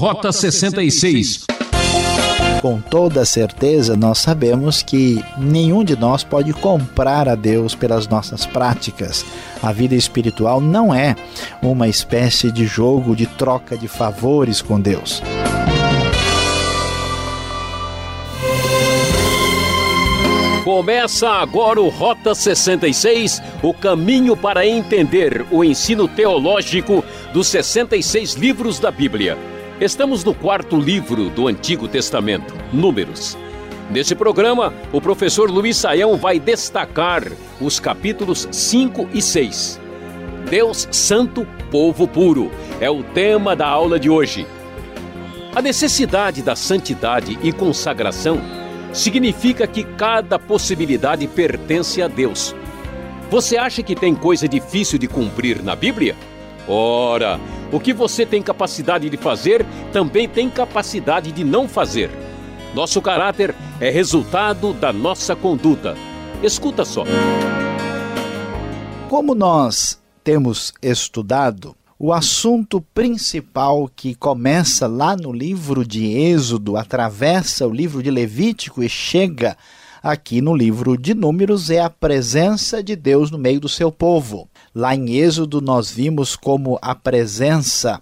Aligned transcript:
Rota 0.00 0.32
66. 0.32 1.44
Com 2.62 2.80
toda 2.80 3.22
certeza, 3.26 3.94
nós 3.94 4.16
sabemos 4.16 4.82
que 4.82 5.22
nenhum 5.36 5.84
de 5.84 5.94
nós 5.94 6.24
pode 6.24 6.54
comprar 6.54 7.28
a 7.28 7.34
Deus 7.34 7.74
pelas 7.74 8.08
nossas 8.08 8.46
práticas. 8.46 9.26
A 9.62 9.72
vida 9.72 9.94
espiritual 9.94 10.58
não 10.58 10.94
é 10.94 11.14
uma 11.60 11.86
espécie 11.86 12.50
de 12.50 12.64
jogo 12.64 13.14
de 13.14 13.26
troca 13.26 13.76
de 13.76 13.88
favores 13.88 14.62
com 14.62 14.80
Deus. 14.80 15.22
Começa 20.64 21.28
agora 21.28 21.78
o 21.78 21.90
Rota 21.90 22.34
66, 22.34 23.42
o 23.62 23.74
caminho 23.74 24.34
para 24.34 24.66
entender 24.66 25.44
o 25.50 25.62
ensino 25.62 26.08
teológico 26.08 27.04
dos 27.34 27.48
66 27.48 28.32
livros 28.32 28.78
da 28.78 28.90
Bíblia. 28.90 29.59
Estamos 29.80 30.22
no 30.22 30.34
quarto 30.34 30.78
livro 30.78 31.30
do 31.30 31.48
Antigo 31.48 31.88
Testamento, 31.88 32.54
Números. 32.70 33.34
Neste 33.90 34.14
programa, 34.14 34.74
o 34.92 35.00
professor 35.00 35.50
Luiz 35.50 35.78
Saião 35.78 36.18
vai 36.18 36.38
destacar 36.38 37.22
os 37.58 37.80
capítulos 37.80 38.46
5 38.52 39.08
e 39.14 39.22
6. 39.22 39.80
Deus 40.50 40.86
Santo, 40.90 41.46
Povo 41.70 42.06
Puro 42.06 42.50
é 42.78 42.90
o 42.90 43.02
tema 43.02 43.56
da 43.56 43.66
aula 43.66 43.98
de 43.98 44.10
hoje. 44.10 44.46
A 45.56 45.62
necessidade 45.62 46.42
da 46.42 46.54
santidade 46.54 47.38
e 47.42 47.50
consagração 47.50 48.38
significa 48.92 49.66
que 49.66 49.82
cada 49.82 50.38
possibilidade 50.38 51.26
pertence 51.26 52.02
a 52.02 52.06
Deus. 52.06 52.54
Você 53.30 53.56
acha 53.56 53.82
que 53.82 53.94
tem 53.94 54.14
coisa 54.14 54.46
difícil 54.46 54.98
de 54.98 55.08
cumprir 55.08 55.62
na 55.62 55.74
Bíblia? 55.74 56.14
Ora, 56.68 57.40
o 57.72 57.78
que 57.78 57.92
você 57.92 58.26
tem 58.26 58.42
capacidade 58.42 59.08
de 59.08 59.16
fazer, 59.16 59.64
também 59.92 60.28
tem 60.28 60.50
capacidade 60.50 61.30
de 61.30 61.44
não 61.44 61.68
fazer. 61.68 62.10
Nosso 62.74 63.00
caráter 63.00 63.54
é 63.80 63.90
resultado 63.90 64.72
da 64.72 64.92
nossa 64.92 65.34
conduta. 65.34 65.96
Escuta 66.42 66.84
só. 66.84 67.04
Como 69.08 69.34
nós 69.34 70.00
temos 70.22 70.72
estudado, 70.80 71.74
o 71.98 72.12
assunto 72.12 72.80
principal 72.94 73.90
que 73.94 74.14
começa 74.14 74.86
lá 74.86 75.16
no 75.16 75.32
livro 75.32 75.86
de 75.86 76.06
Êxodo, 76.06 76.76
atravessa 76.76 77.66
o 77.66 77.72
livro 77.72 78.02
de 78.02 78.10
Levítico 78.10 78.82
e 78.82 78.88
chega 78.88 79.56
aqui 80.02 80.40
no 80.40 80.54
livro 80.54 80.96
de 80.96 81.12
Números 81.12 81.70
é 81.70 81.80
a 81.80 81.90
presença 81.90 82.82
de 82.82 82.96
Deus 82.96 83.30
no 83.30 83.36
meio 83.36 83.60
do 83.60 83.68
seu 83.68 83.92
povo. 83.92 84.48
Lá 84.74 84.94
em 84.94 85.16
Êxodo, 85.16 85.60
nós 85.60 85.90
vimos 85.90 86.36
como 86.36 86.78
a 86.80 86.94
presença 86.94 88.00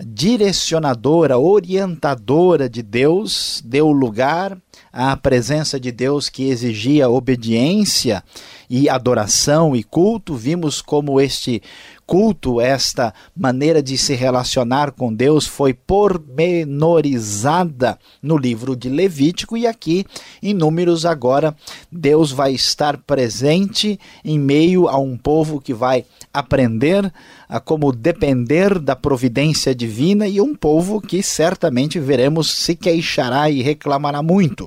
direcionadora, 0.00 1.38
orientadora 1.38 2.68
de 2.68 2.82
Deus 2.82 3.60
deu 3.64 3.90
lugar 3.90 4.56
à 4.92 5.16
presença 5.16 5.78
de 5.78 5.90
Deus 5.90 6.28
que 6.28 6.48
exigia 6.48 7.10
obediência 7.10 8.22
e 8.70 8.88
adoração 8.88 9.74
e 9.74 9.82
culto. 9.82 10.34
Vimos 10.34 10.80
como 10.80 11.20
este 11.20 11.60
culto, 12.08 12.58
esta 12.58 13.14
maneira 13.36 13.80
de 13.82 13.98
se 13.98 14.14
relacionar 14.14 14.92
com 14.92 15.12
Deus 15.12 15.46
foi 15.46 15.74
pormenorizada 15.74 17.98
no 18.22 18.38
livro 18.38 18.74
de 18.74 18.88
Levítico 18.88 19.58
e 19.58 19.66
aqui 19.66 20.06
em 20.42 20.54
Números 20.54 21.04
agora 21.04 21.54
Deus 21.92 22.32
vai 22.32 22.54
estar 22.54 22.96
presente 22.96 24.00
em 24.24 24.38
meio 24.38 24.88
a 24.88 24.96
um 24.96 25.18
povo 25.18 25.60
que 25.60 25.74
vai 25.74 26.06
aprender 26.32 27.12
a 27.46 27.60
como 27.60 27.92
depender 27.92 28.78
da 28.78 28.96
providência 28.96 29.74
divina 29.74 30.26
e 30.26 30.40
um 30.40 30.54
povo 30.54 31.02
que 31.02 31.22
certamente 31.22 32.00
veremos 32.00 32.50
se 32.50 32.74
queixará 32.74 33.50
e 33.50 33.60
reclamará 33.60 34.22
muito. 34.22 34.66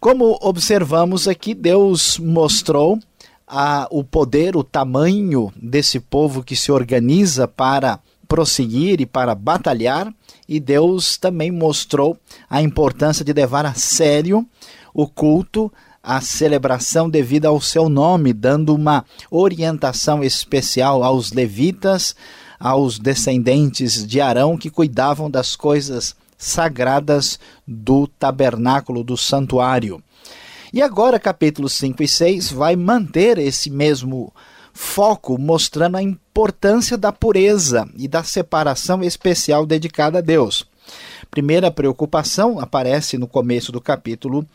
Como 0.00 0.38
observamos 0.40 1.28
aqui, 1.28 1.52
Deus 1.52 2.18
mostrou 2.18 2.98
a, 3.48 3.88
o 3.90 4.04
poder, 4.04 4.56
o 4.56 4.62
tamanho 4.62 5.52
desse 5.56 5.98
povo 5.98 6.42
que 6.44 6.54
se 6.54 6.70
organiza 6.70 7.48
para 7.48 7.98
prosseguir 8.28 9.00
e 9.00 9.06
para 9.06 9.34
batalhar, 9.34 10.12
e 10.46 10.60
Deus 10.60 11.16
também 11.16 11.50
mostrou 11.50 12.18
a 12.48 12.60
importância 12.60 13.24
de 13.24 13.32
levar 13.32 13.64
a 13.64 13.74
sério 13.74 14.46
o 14.92 15.06
culto, 15.06 15.72
a 16.02 16.20
celebração 16.20 17.08
devida 17.08 17.48
ao 17.48 17.60
seu 17.60 17.88
nome, 17.88 18.32
dando 18.32 18.74
uma 18.74 19.04
orientação 19.30 20.22
especial 20.22 21.02
aos 21.02 21.32
levitas, 21.32 22.14
aos 22.58 22.98
descendentes 22.98 24.06
de 24.06 24.20
Arão 24.20 24.56
que 24.56 24.70
cuidavam 24.70 25.30
das 25.30 25.56
coisas 25.56 26.14
sagradas 26.36 27.38
do 27.66 28.06
tabernáculo, 28.06 29.02
do 29.02 29.16
santuário. 29.16 30.02
E 30.72 30.82
agora, 30.82 31.18
capítulos 31.18 31.72
5 31.74 32.02
e 32.02 32.08
6 32.08 32.52
vai 32.52 32.76
manter 32.76 33.38
esse 33.38 33.70
mesmo 33.70 34.32
foco, 34.72 35.38
mostrando 35.38 35.96
a 35.96 36.02
importância 36.02 36.96
da 36.96 37.10
pureza 37.10 37.88
e 37.96 38.06
da 38.06 38.22
separação 38.22 39.02
especial 39.02 39.66
dedicada 39.66 40.18
a 40.18 40.20
Deus. 40.20 40.64
Primeira 41.30 41.70
preocupação 41.70 42.60
aparece 42.60 43.18
no 43.18 43.26
começo 43.26 43.72
do 43.72 43.80
capítulo 43.80 44.46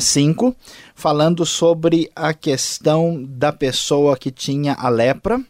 5, 0.00 0.54
falando 0.94 1.44
sobre 1.44 2.10
a 2.14 2.32
questão 2.32 3.24
da 3.28 3.52
pessoa 3.52 4.16
que 4.16 4.30
tinha 4.30 4.74
a 4.74 4.88
lepra, 4.88 5.42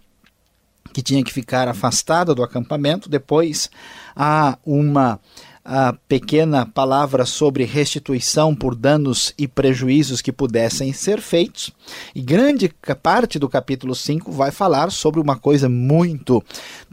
que 0.92 1.02
tinha 1.02 1.22
que 1.22 1.32
ficar 1.32 1.68
afastada 1.68 2.34
do 2.34 2.42
acampamento. 2.42 3.08
Depois 3.08 3.70
há 4.16 4.56
uma 4.64 5.20
a 5.68 5.92
pequena 6.08 6.64
palavra 6.64 7.26
sobre 7.26 7.64
restituição 7.64 8.54
por 8.54 8.76
danos 8.76 9.34
e 9.36 9.48
prejuízos 9.48 10.22
que 10.22 10.30
pudessem 10.30 10.92
ser 10.92 11.20
feitos. 11.20 11.72
E 12.14 12.22
grande 12.22 12.72
parte 13.02 13.36
do 13.36 13.48
capítulo 13.48 13.92
5 13.92 14.30
vai 14.30 14.52
falar 14.52 14.92
sobre 14.92 15.20
uma 15.20 15.36
coisa 15.36 15.68
muito, 15.68 16.42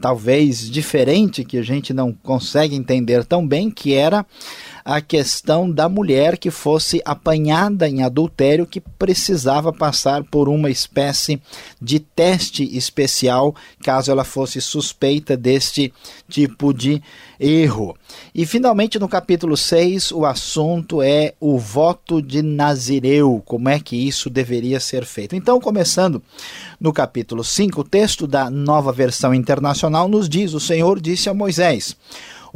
talvez, 0.00 0.68
diferente, 0.68 1.44
que 1.44 1.56
a 1.56 1.62
gente 1.62 1.94
não 1.94 2.12
consegue 2.12 2.74
entender 2.74 3.24
tão 3.24 3.46
bem, 3.46 3.70
que 3.70 3.94
era 3.94 4.26
a 4.84 5.00
questão 5.00 5.70
da 5.70 5.88
mulher 5.88 6.36
que 6.36 6.50
fosse 6.50 7.00
apanhada 7.06 7.88
em 7.88 8.02
adultério, 8.02 8.66
que 8.66 8.80
precisava 8.80 9.72
passar 9.72 10.22
por 10.24 10.46
uma 10.46 10.68
espécie 10.68 11.40
de 11.80 11.98
teste 11.98 12.76
especial 12.76 13.54
caso 13.82 14.10
ela 14.10 14.24
fosse 14.24 14.60
suspeita 14.60 15.36
deste 15.36 15.92
tipo 16.28 16.74
de 16.74 17.02
erro. 17.40 17.96
E 18.34 18.44
finalmente 18.44 18.98
no 18.98 19.08
capítulo 19.08 19.56
6, 19.56 20.12
o 20.12 20.26
assunto 20.26 21.00
é 21.00 21.32
o 21.40 21.58
voto 21.58 22.20
de 22.20 22.42
Nazireu, 22.42 23.42
como 23.44 23.70
é 23.70 23.80
que 23.80 23.96
isso 23.96 24.28
deveria 24.28 24.80
ser 24.80 25.06
feito. 25.06 25.34
Então, 25.34 25.60
começando 25.60 26.22
no 26.78 26.92
capítulo 26.92 27.42
5, 27.42 27.80
o 27.80 27.84
texto 27.84 28.26
da 28.26 28.50
nova 28.50 28.92
versão 28.92 29.32
internacional 29.32 30.08
nos 30.08 30.28
diz: 30.28 30.52
O 30.52 30.60
Senhor 30.60 31.00
disse 31.00 31.28
a 31.28 31.34
Moisés: 31.34 31.96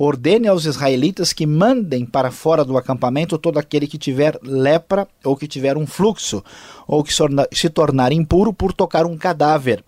ordene 0.00 0.47
aos 0.47 0.64
israelitas 0.64 1.32
que 1.32 1.44
mandem 1.44 2.06
para 2.06 2.31
fora 2.31 2.64
do 2.64 2.78
acampamento 2.78 3.36
todo 3.36 3.59
aquele 3.59 3.88
que 3.88 3.98
tiver 3.98 4.38
lepra 4.44 5.09
ou 5.25 5.36
que 5.36 5.48
tiver 5.48 5.76
um 5.76 5.88
fluxo 5.88 6.41
ou 6.86 7.03
que 7.03 7.12
se 7.53 7.69
tornar 7.69 8.12
impuro 8.12 8.53
por 8.53 8.72
tocar 8.72 9.04
um 9.04 9.19
cadáver. 9.19 9.82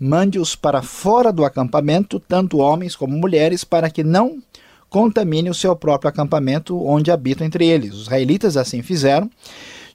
Mande-os 0.00 0.56
para 0.56 0.82
fora 0.82 1.32
do 1.32 1.44
acampamento, 1.44 2.18
tanto 2.18 2.58
homens 2.58 2.96
como 2.96 3.16
mulheres, 3.16 3.62
para 3.62 3.88
que 3.88 4.02
não 4.02 4.42
contamine 4.90 5.48
o 5.48 5.54
seu 5.54 5.76
próprio 5.76 6.08
acampamento 6.08 6.76
onde 6.84 7.12
habitam 7.12 7.46
entre 7.46 7.64
eles. 7.64 7.94
Os 7.94 8.02
israelitas 8.02 8.56
assim 8.56 8.82
fizeram 8.82 9.30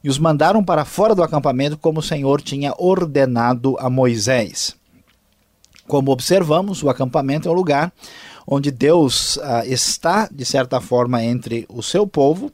e 0.01 0.07
os 0.07 0.17
mandaram 0.17 0.63
para 0.63 0.85
fora 0.85 1.13
do 1.13 1.21
acampamento, 1.21 1.77
como 1.77 1.99
o 1.99 2.03
Senhor 2.03 2.41
tinha 2.41 2.73
ordenado 2.77 3.75
a 3.79 3.89
Moisés. 3.89 4.76
Como 5.87 6.11
observamos, 6.11 6.83
o 6.83 6.89
acampamento 6.89 7.47
é 7.47 7.51
um 7.51 7.55
lugar 7.55 7.91
onde 8.45 8.71
Deus 8.71 9.37
ah, 9.43 9.65
está, 9.65 10.29
de 10.31 10.45
certa 10.45 10.79
forma, 10.79 11.23
entre 11.23 11.65
o 11.67 11.83
seu 11.83 12.07
povo, 12.07 12.51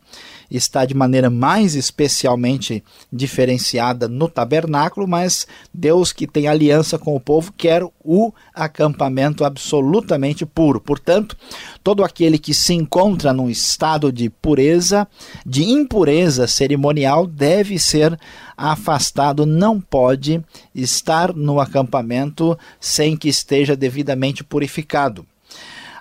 está 0.57 0.85
de 0.85 0.93
maneira 0.93 1.29
mais 1.29 1.75
especialmente 1.75 2.83
diferenciada 3.11 4.07
no 4.07 4.27
tabernáculo, 4.27 5.07
mas 5.07 5.47
Deus 5.73 6.11
que 6.11 6.27
tem 6.27 6.47
aliança 6.47 6.99
com 6.99 7.15
o 7.15 7.19
povo 7.19 7.51
quer 7.57 7.83
o 8.03 8.31
acampamento 8.53 9.43
absolutamente 9.43 10.45
puro. 10.45 10.79
Portanto, 10.79 11.35
todo 11.83 12.03
aquele 12.03 12.37
que 12.37 12.53
se 12.53 12.73
encontra 12.73 13.33
num 13.33 13.49
estado 13.49 14.11
de 14.11 14.29
pureza, 14.29 15.07
de 15.45 15.63
impureza 15.63 16.47
cerimonial, 16.47 17.25
deve 17.25 17.79
ser 17.79 18.17
afastado, 18.55 19.45
não 19.45 19.81
pode 19.81 20.43
estar 20.73 21.33
no 21.33 21.59
acampamento 21.59 22.57
sem 22.79 23.17
que 23.17 23.27
esteja 23.27 23.75
devidamente 23.75 24.43
purificado. 24.43 25.25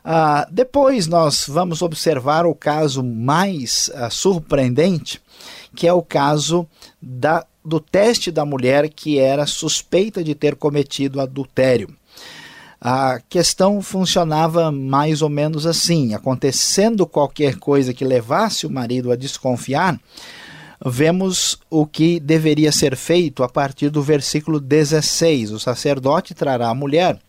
Ah, 0.05 0.49
depois 0.51 1.07
nós 1.07 1.47
vamos 1.49 1.81
observar 1.81 2.45
o 2.45 2.55
caso 2.55 3.05
mais 3.05 3.91
ah, 3.95 4.11
surpreendente, 4.11 5.21
que 5.77 5.87
é 5.87 5.93
o 5.93 6.03
caso 6.03 6.67
da, 7.01 7.47
do 7.65 7.79
teste 7.79 8.31
da 8.31 8.45
mulher 8.45 8.89
que 8.89 9.19
era 9.19 9.47
suspeita 9.47 10.23
de 10.25 10.35
ter 10.35 10.57
cometido 10.57 11.21
adultério. 11.21 11.95
A 12.81 13.21
questão 13.29 13.81
funcionava 13.81 14.73
mais 14.73 15.23
ou 15.23 15.29
menos 15.29 15.67
assim: 15.67 16.15
acontecendo 16.15 17.07
qualquer 17.07 17.57
coisa 17.57 17.95
que 17.95 18.05
levasse 18.05 18.67
o 18.67 18.71
marido 18.71 19.13
a 19.13 19.17
desconfiar, 19.17 20.01
vemos 20.85 21.61
o 21.71 21.87
que 21.87 22.19
deveria 22.19 22.73
ser 22.73 22.97
feito 22.97 23.45
a 23.45 23.49
partir 23.49 23.89
do 23.89 24.03
versículo 24.03 24.59
16. 24.59 25.53
O 25.53 25.61
sacerdote 25.61 26.35
trará 26.35 26.71
a 26.71 26.75
mulher 26.75 27.21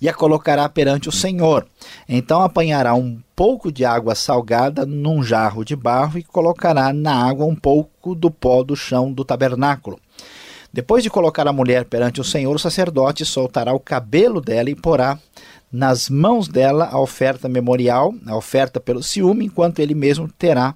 e 0.00 0.08
a 0.08 0.14
colocará 0.14 0.68
perante 0.68 1.08
o 1.08 1.12
Senhor. 1.12 1.66
Então 2.08 2.42
apanhará 2.42 2.94
um 2.94 3.20
pouco 3.34 3.72
de 3.72 3.84
água 3.84 4.14
salgada 4.14 4.86
num 4.86 5.22
jarro 5.22 5.64
de 5.64 5.74
barro 5.74 6.18
e 6.18 6.22
colocará 6.22 6.92
na 6.92 7.14
água 7.14 7.46
um 7.46 7.56
pouco 7.56 8.14
do 8.14 8.30
pó 8.30 8.62
do 8.62 8.76
chão 8.76 9.12
do 9.12 9.24
tabernáculo. 9.24 9.98
Depois 10.72 11.04
de 11.04 11.10
colocar 11.10 11.46
a 11.46 11.52
mulher 11.52 11.84
perante 11.84 12.20
o 12.20 12.24
Senhor, 12.24 12.54
o 12.54 12.58
sacerdote 12.58 13.24
soltará 13.24 13.72
o 13.72 13.78
cabelo 13.78 14.40
dela 14.40 14.68
e 14.68 14.74
porá 14.74 15.18
nas 15.70 16.08
mãos 16.08 16.48
dela 16.48 16.88
a 16.90 17.00
oferta 17.00 17.48
memorial, 17.48 18.12
a 18.26 18.36
oferta 18.36 18.80
pelo 18.80 19.02
ciúme, 19.02 19.44
enquanto 19.44 19.78
ele 19.78 19.94
mesmo 19.94 20.28
terá 20.28 20.74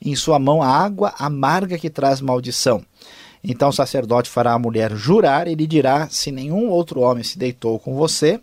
em 0.00 0.14
sua 0.16 0.38
mão 0.38 0.62
a 0.62 0.68
água 0.68 1.14
amarga 1.18 1.78
que 1.78 1.88
traz 1.90 2.20
maldição. 2.20 2.84
Então 3.44 3.70
o 3.70 3.72
sacerdote 3.72 4.30
fará 4.30 4.52
a 4.52 4.58
mulher 4.58 4.94
jurar 4.94 5.48
e 5.48 5.54
lhe 5.54 5.66
dirá: 5.66 6.08
Se 6.08 6.30
nenhum 6.30 6.68
outro 6.68 7.00
homem 7.00 7.24
se 7.24 7.38
deitou 7.38 7.78
com 7.78 7.94
você, 7.94 8.40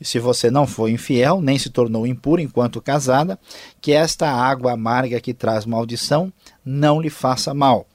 e 0.00 0.04
se 0.04 0.18
você 0.18 0.50
não 0.50 0.66
foi 0.66 0.92
infiel, 0.92 1.40
nem 1.40 1.58
se 1.58 1.70
tornou 1.70 2.06
impuro 2.06 2.40
enquanto 2.40 2.80
casada, 2.80 3.38
que 3.80 3.92
esta 3.92 4.30
água 4.30 4.72
amarga 4.72 5.20
que 5.20 5.34
traz 5.34 5.64
maldição 5.64 6.32
não 6.64 7.00
lhe 7.00 7.10
faça 7.10 7.52
mal. 7.52 7.86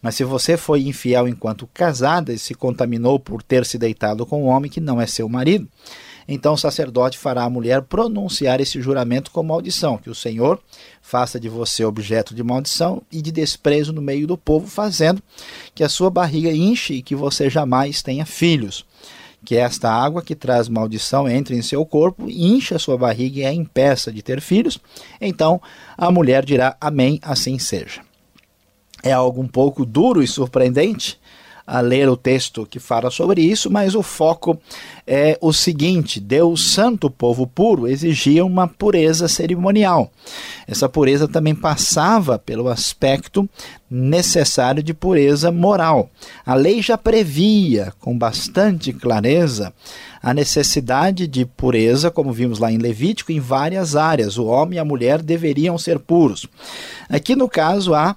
Mas 0.00 0.14
se 0.14 0.24
você 0.24 0.56
foi 0.56 0.82
infiel 0.82 1.28
enquanto 1.28 1.68
casada 1.74 2.32
e 2.32 2.38
se 2.38 2.54
contaminou 2.54 3.20
por 3.20 3.42
ter 3.42 3.66
se 3.66 3.76
deitado 3.76 4.24
com 4.24 4.44
um 4.44 4.46
homem 4.46 4.70
que 4.70 4.80
não 4.80 5.00
é 5.00 5.06
seu 5.06 5.28
marido, 5.28 5.68
então 6.32 6.54
o 6.54 6.56
sacerdote 6.56 7.18
fará 7.18 7.42
a 7.42 7.50
mulher 7.50 7.82
pronunciar 7.82 8.60
esse 8.60 8.80
juramento 8.80 9.32
com 9.32 9.42
maldição, 9.42 9.98
que 9.98 10.08
o 10.08 10.14
Senhor 10.14 10.60
faça 11.02 11.40
de 11.40 11.48
você 11.48 11.84
objeto 11.84 12.36
de 12.36 12.44
maldição 12.44 13.02
e 13.10 13.20
de 13.20 13.32
desprezo 13.32 13.92
no 13.92 14.00
meio 14.00 14.28
do 14.28 14.38
povo, 14.38 14.68
fazendo 14.68 15.20
que 15.74 15.82
a 15.82 15.88
sua 15.88 16.08
barriga 16.08 16.52
enche 16.52 16.94
e 16.94 17.02
que 17.02 17.16
você 17.16 17.50
jamais 17.50 18.00
tenha 18.00 18.24
filhos. 18.24 18.86
Que 19.44 19.56
esta 19.56 19.90
água 19.90 20.22
que 20.22 20.36
traz 20.36 20.68
maldição 20.68 21.28
entre 21.28 21.56
em 21.56 21.62
seu 21.62 21.84
corpo, 21.84 22.30
encha 22.30 22.76
a 22.76 22.78
sua 22.78 22.96
barriga 22.96 23.40
e 23.40 23.44
a 23.44 23.52
impeça 23.52 24.12
de 24.12 24.22
ter 24.22 24.40
filhos. 24.40 24.78
Então 25.20 25.60
a 25.98 26.12
mulher 26.12 26.44
dirá: 26.44 26.76
Amém, 26.80 27.18
assim 27.22 27.58
seja 27.58 28.02
é 29.02 29.12
algo 29.12 29.40
um 29.40 29.48
pouco 29.48 29.84
duro 29.84 30.22
e 30.22 30.26
surpreendente 30.26 31.18
a 31.70 31.80
ler 31.80 32.08
o 32.08 32.16
texto 32.16 32.66
que 32.66 32.80
fala 32.80 33.12
sobre 33.12 33.42
isso, 33.42 33.70
mas 33.70 33.94
o 33.94 34.02
foco 34.02 34.58
é 35.06 35.38
o 35.40 35.52
seguinte: 35.52 36.18
Deus 36.18 36.72
Santo, 36.72 37.08
povo 37.08 37.46
puro, 37.46 37.86
exigia 37.86 38.44
uma 38.44 38.66
pureza 38.66 39.28
cerimonial. 39.28 40.10
Essa 40.66 40.88
pureza 40.88 41.28
também 41.28 41.54
passava 41.54 42.40
pelo 42.40 42.68
aspecto 42.68 43.48
necessário 43.88 44.82
de 44.82 44.92
pureza 44.92 45.52
moral. 45.52 46.10
A 46.44 46.54
lei 46.54 46.82
já 46.82 46.98
previa 46.98 47.92
com 48.00 48.18
bastante 48.18 48.92
clareza 48.92 49.72
a 50.20 50.34
necessidade 50.34 51.28
de 51.28 51.46
pureza, 51.46 52.10
como 52.10 52.32
vimos 52.32 52.58
lá 52.58 52.70
em 52.72 52.78
Levítico, 52.78 53.30
em 53.30 53.38
várias 53.38 53.94
áreas. 53.94 54.38
O 54.38 54.46
homem 54.46 54.76
e 54.76 54.80
a 54.80 54.84
mulher 54.84 55.22
deveriam 55.22 55.78
ser 55.78 56.00
puros. 56.00 56.46
Aqui 57.08 57.36
no 57.36 57.48
caso 57.48 57.94
há 57.94 58.16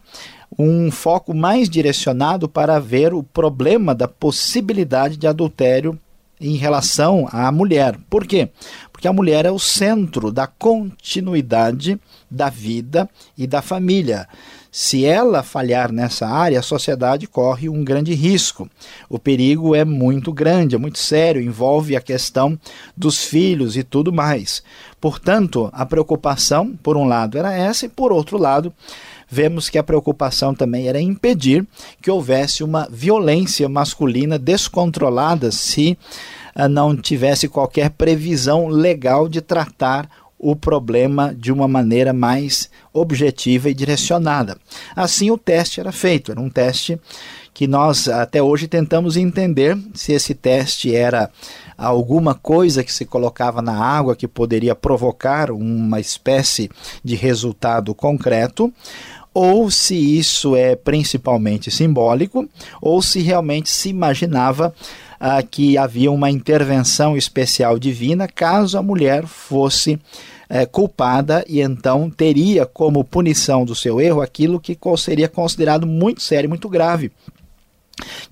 um 0.58 0.92
foco 0.92 1.34
mais 1.34 1.70
direcionado 1.70 2.48
para 2.48 2.80
ver 2.80 3.14
o 3.14 3.24
problema 3.24 3.94
da 3.96 4.08
possibilidade 4.08 5.18
de 5.18 5.28
adultério 5.28 5.98
em 6.40 6.56
relação 6.56 7.28
à 7.32 7.52
mulher. 7.52 7.98
Por 8.10 8.26
quê? 8.26 8.50
Porque 8.92 9.08
a 9.08 9.14
mulher 9.14 9.46
é 9.46 9.52
o 9.52 9.60
centro 9.60 10.32
da 10.32 10.46
continuidade 10.46 12.00
da 12.30 12.50
vida 12.50 13.10
e 13.38 13.48
da 13.48 13.62
família. 13.62 14.28
Se 14.76 15.06
ela 15.06 15.44
falhar 15.44 15.92
nessa 15.92 16.28
área, 16.28 16.60
a 16.60 16.64
sociedade 16.64 17.28
corre 17.28 17.70
um 17.70 17.84
grande 17.84 18.16
risco. 18.16 18.68
O 19.08 19.20
perigo 19.20 19.76
é 19.76 19.86
muito 19.86 20.34
grande, 20.34 20.74
é 20.74 20.80
muito 20.80 20.98
sério, 20.98 21.42
envolve 21.42 21.96
a 21.96 22.02
questão 22.02 22.60
dos 22.98 23.24
filhos 23.24 23.78
e 23.78 23.84
tudo 23.84 24.12
mais. 24.12 24.64
Portanto, 25.00 25.70
a 25.72 25.86
preocupação, 25.86 26.76
por 26.82 26.98
um 26.98 27.06
lado, 27.06 27.38
era 27.38 27.54
essa, 27.54 27.86
e 27.86 27.90
por 27.90 28.12
outro 28.12 28.36
lado, 28.36 28.74
vemos 29.34 29.68
que 29.68 29.80
a 29.80 29.84
preocupação 29.84 30.54
também 30.54 30.88
era 30.88 31.02
impedir 31.02 31.66
que 32.00 32.12
houvesse 32.12 32.64
uma 32.64 32.88
violência 32.92 33.68
masculina 33.68 34.38
descontrolada 34.38 35.52
se 35.52 35.98
uh, 36.56 36.70
não 36.70 36.96
tivesse 36.96 37.48
qualquer 37.48 37.90
previsão 37.90 38.68
legal 38.68 39.28
de 39.28 39.42
tratar 39.42 40.08
o 40.38 40.56
problema 40.56 41.34
de 41.34 41.52
uma 41.52 41.68
maneira 41.68 42.12
mais 42.12 42.70
objetiva 42.92 43.70
e 43.70 43.74
direcionada. 43.74 44.58
Assim, 44.94 45.32
o 45.32 45.38
teste 45.38 45.80
era 45.80 45.92
feito, 45.92 46.32
era 46.32 46.42
um 46.42 46.50
teste 46.50 47.00
que 47.54 47.66
nós 47.66 48.10
até 48.10 48.42
hoje 48.42 48.68
tentamos 48.68 49.16
entender 49.16 49.78
se 49.94 50.12
esse 50.12 50.34
teste 50.34 50.94
era 50.94 51.30
alguma 51.78 52.36
coisa 52.36 52.84
que 52.84 52.92
se 52.92 53.06
colocava 53.06 53.62
na 53.62 53.78
água 53.78 54.16
que 54.16 54.28
poderia 54.28 54.76
provocar 54.76 55.50
uma 55.50 56.00
espécie 56.00 56.70
de 57.04 57.16
resultado 57.16 57.94
concreto, 57.96 58.74
ou 59.34 59.72
se 59.72 59.96
isso 59.96 60.56
é 60.56 60.76
principalmente 60.76 61.72
simbólico, 61.72 62.48
ou 62.82 63.02
se 63.02 63.20
realmente 63.22 63.70
se 63.70 63.90
imaginava 63.90 64.74
ah, 65.20 65.42
que 65.42 65.78
havia 65.78 66.12
uma 66.12 66.30
intervenção 66.30 67.18
especial 67.18 67.80
divina 67.80 68.28
caso 68.28 68.78
a 68.78 68.84
mulher 68.84 69.26
fosse 69.26 70.00
eh, 70.50 70.66
culpada 70.66 71.44
e 71.48 71.62
então 71.62 72.10
teria 72.10 72.66
como 72.66 73.04
punição 73.04 73.66
do 73.66 73.74
seu 73.74 74.00
erro 74.00 74.22
aquilo 74.22 74.60
que 74.60 74.78
seria 74.98 75.28
considerado 75.28 75.88
muito 75.88 76.22
sério, 76.22 76.50
muito 76.50 76.70
grave 76.70 77.12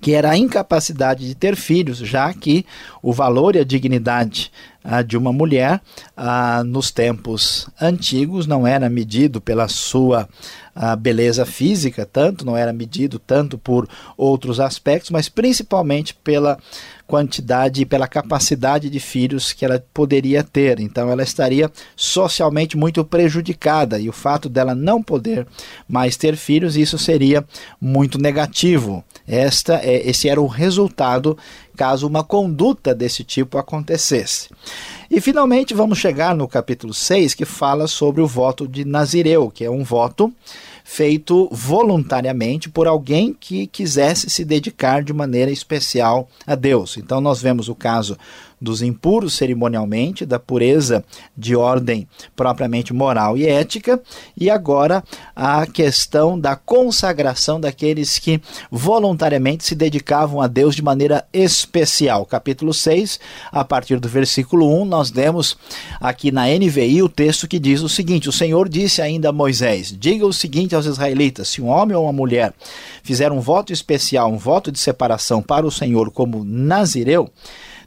que 0.00 0.12
era 0.12 0.30
a 0.30 0.36
incapacidade 0.36 1.26
de 1.26 1.34
ter 1.34 1.56
filhos, 1.56 1.98
já 1.98 2.32
que 2.34 2.66
o 3.02 3.12
valor 3.12 3.54
e 3.54 3.60
a 3.60 3.64
dignidade 3.64 4.50
ah, 4.84 5.02
de 5.02 5.16
uma 5.16 5.32
mulher 5.32 5.80
ah, 6.16 6.62
nos 6.64 6.90
tempos 6.90 7.68
antigos 7.80 8.46
não 8.46 8.66
era 8.66 8.88
medido 8.88 9.40
pela 9.40 9.68
sua 9.68 10.28
ah, 10.74 10.96
beleza 10.96 11.46
física, 11.46 12.04
tanto 12.04 12.44
não 12.44 12.56
era 12.56 12.72
medido 12.72 13.18
tanto 13.18 13.56
por 13.56 13.88
outros 14.16 14.58
aspectos, 14.58 15.10
mas 15.10 15.28
principalmente 15.28 16.14
pela 16.14 16.58
quantidade 17.06 17.82
e 17.82 17.86
pela 17.86 18.06
capacidade 18.08 18.88
de 18.88 19.00
filhos 19.00 19.52
que 19.52 19.64
ela 19.64 19.84
poderia 19.92 20.42
ter. 20.42 20.80
Então 20.80 21.10
ela 21.10 21.22
estaria 21.22 21.70
socialmente 21.96 22.76
muito 22.76 23.04
prejudicada 23.04 23.98
e 23.98 24.08
o 24.08 24.12
fato 24.12 24.48
dela 24.48 24.74
não 24.74 25.02
poder 25.02 25.46
mais 25.88 26.16
ter 26.16 26.36
filhos, 26.36 26.76
isso 26.76 26.98
seria 26.98 27.44
muito 27.80 28.18
negativo. 28.18 29.04
Esta 29.26 29.80
é, 29.82 30.08
esse 30.08 30.28
era 30.28 30.40
o 30.40 30.46
resultado 30.46 31.36
caso 31.76 32.06
uma 32.06 32.22
conduta 32.22 32.94
desse 32.94 33.24
tipo 33.24 33.58
acontecesse. 33.58 34.48
E 35.10 35.20
finalmente 35.20 35.74
vamos 35.74 35.98
chegar 35.98 36.34
no 36.34 36.48
capítulo 36.48 36.94
6, 36.94 37.34
que 37.34 37.44
fala 37.44 37.86
sobre 37.86 38.20
o 38.20 38.26
voto 38.26 38.66
de 38.68 38.84
Nazireu, 38.84 39.50
que 39.50 39.64
é 39.64 39.70
um 39.70 39.82
voto 39.82 40.32
feito 40.92 41.48
voluntariamente 41.50 42.68
por 42.68 42.86
alguém 42.86 43.32
que 43.32 43.66
quisesse 43.66 44.28
se 44.28 44.44
dedicar 44.44 45.02
de 45.02 45.10
maneira 45.10 45.50
especial 45.50 46.28
a 46.46 46.54
Deus. 46.54 46.98
Então 46.98 47.18
nós 47.18 47.40
vemos 47.40 47.70
o 47.70 47.74
caso 47.74 48.18
dos 48.62 48.80
impuros 48.80 49.34
cerimonialmente, 49.34 50.24
da 50.24 50.38
pureza 50.38 51.04
de 51.36 51.56
ordem 51.56 52.06
propriamente 52.36 52.92
moral 52.92 53.36
e 53.36 53.46
ética, 53.46 54.00
e 54.36 54.48
agora 54.48 55.02
a 55.34 55.66
questão 55.66 56.38
da 56.38 56.54
consagração 56.54 57.60
daqueles 57.60 58.18
que 58.18 58.40
voluntariamente 58.70 59.64
se 59.64 59.74
dedicavam 59.74 60.40
a 60.40 60.46
Deus 60.46 60.76
de 60.76 60.82
maneira 60.82 61.26
especial. 61.32 62.24
Capítulo 62.24 62.72
6, 62.72 63.18
a 63.50 63.64
partir 63.64 63.98
do 63.98 64.08
versículo 64.08 64.80
1, 64.82 64.84
nós 64.84 65.10
demos 65.10 65.56
aqui 66.00 66.30
na 66.30 66.46
NVI 66.46 67.02
o 67.02 67.08
texto 67.08 67.48
que 67.48 67.58
diz 67.58 67.82
o 67.82 67.88
seguinte: 67.88 68.28
O 68.28 68.32
Senhor 68.32 68.68
disse 68.68 69.02
ainda 69.02 69.30
a 69.30 69.32
Moisés: 69.32 69.94
Diga 69.98 70.24
o 70.24 70.32
seguinte 70.32 70.74
aos 70.74 70.86
israelitas: 70.86 71.48
se 71.48 71.60
um 71.60 71.68
homem 71.68 71.96
ou 71.96 72.04
uma 72.04 72.12
mulher 72.12 72.52
fizer 73.02 73.32
um 73.32 73.40
voto 73.40 73.72
especial, 73.72 74.30
um 74.30 74.38
voto 74.38 74.70
de 74.70 74.78
separação 74.78 75.42
para 75.42 75.66
o 75.66 75.70
Senhor 75.70 76.10
como 76.10 76.44
nazireu, 76.44 77.30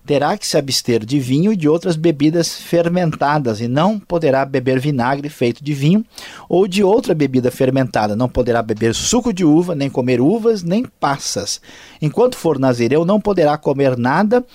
terá 0.06 0.38
que 0.38 0.46
se 0.46 0.58
abster 0.58 1.04
de 1.04 1.20
vinho 1.20 1.52
e 1.52 1.56
de 1.56 1.68
outras 1.68 1.96
bebidas 1.96 2.56
fermentadas, 2.56 3.60
e 3.60 3.68
não 3.68 4.00
poderá 4.00 4.46
beber 4.46 4.80
vinagre 4.80 5.30
feito 5.30 5.64
de 5.64 5.74
vinho 5.74 6.06
ou 6.48 6.68
de 6.68 6.84
outra 6.84 7.16
bebida 7.16 7.50
fermentada. 7.50 8.16
Não 8.16 8.30
poderá 8.30 8.62
beber 8.62 8.94
suco 8.94 9.34
de 9.34 9.44
uva, 9.44 9.74
nem 9.74 9.90
comer 9.90 10.22
uvas, 10.22 10.62
nem 10.62 10.86
passas. 10.86 11.60
Enquanto 12.02 12.38
for 12.38 12.60
nazireu, 12.60 13.04
não 13.04 13.20
poderá 13.20 13.58
comer 13.58 13.98
nada 13.98 14.46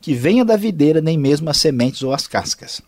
que 0.00 0.14
venha 0.14 0.44
da 0.44 0.56
videira, 0.56 1.00
nem 1.00 1.18
mesmo 1.18 1.50
as 1.50 1.58
sementes 1.58 2.02
ou 2.02 2.14
as 2.14 2.26
cascas. 2.26 2.80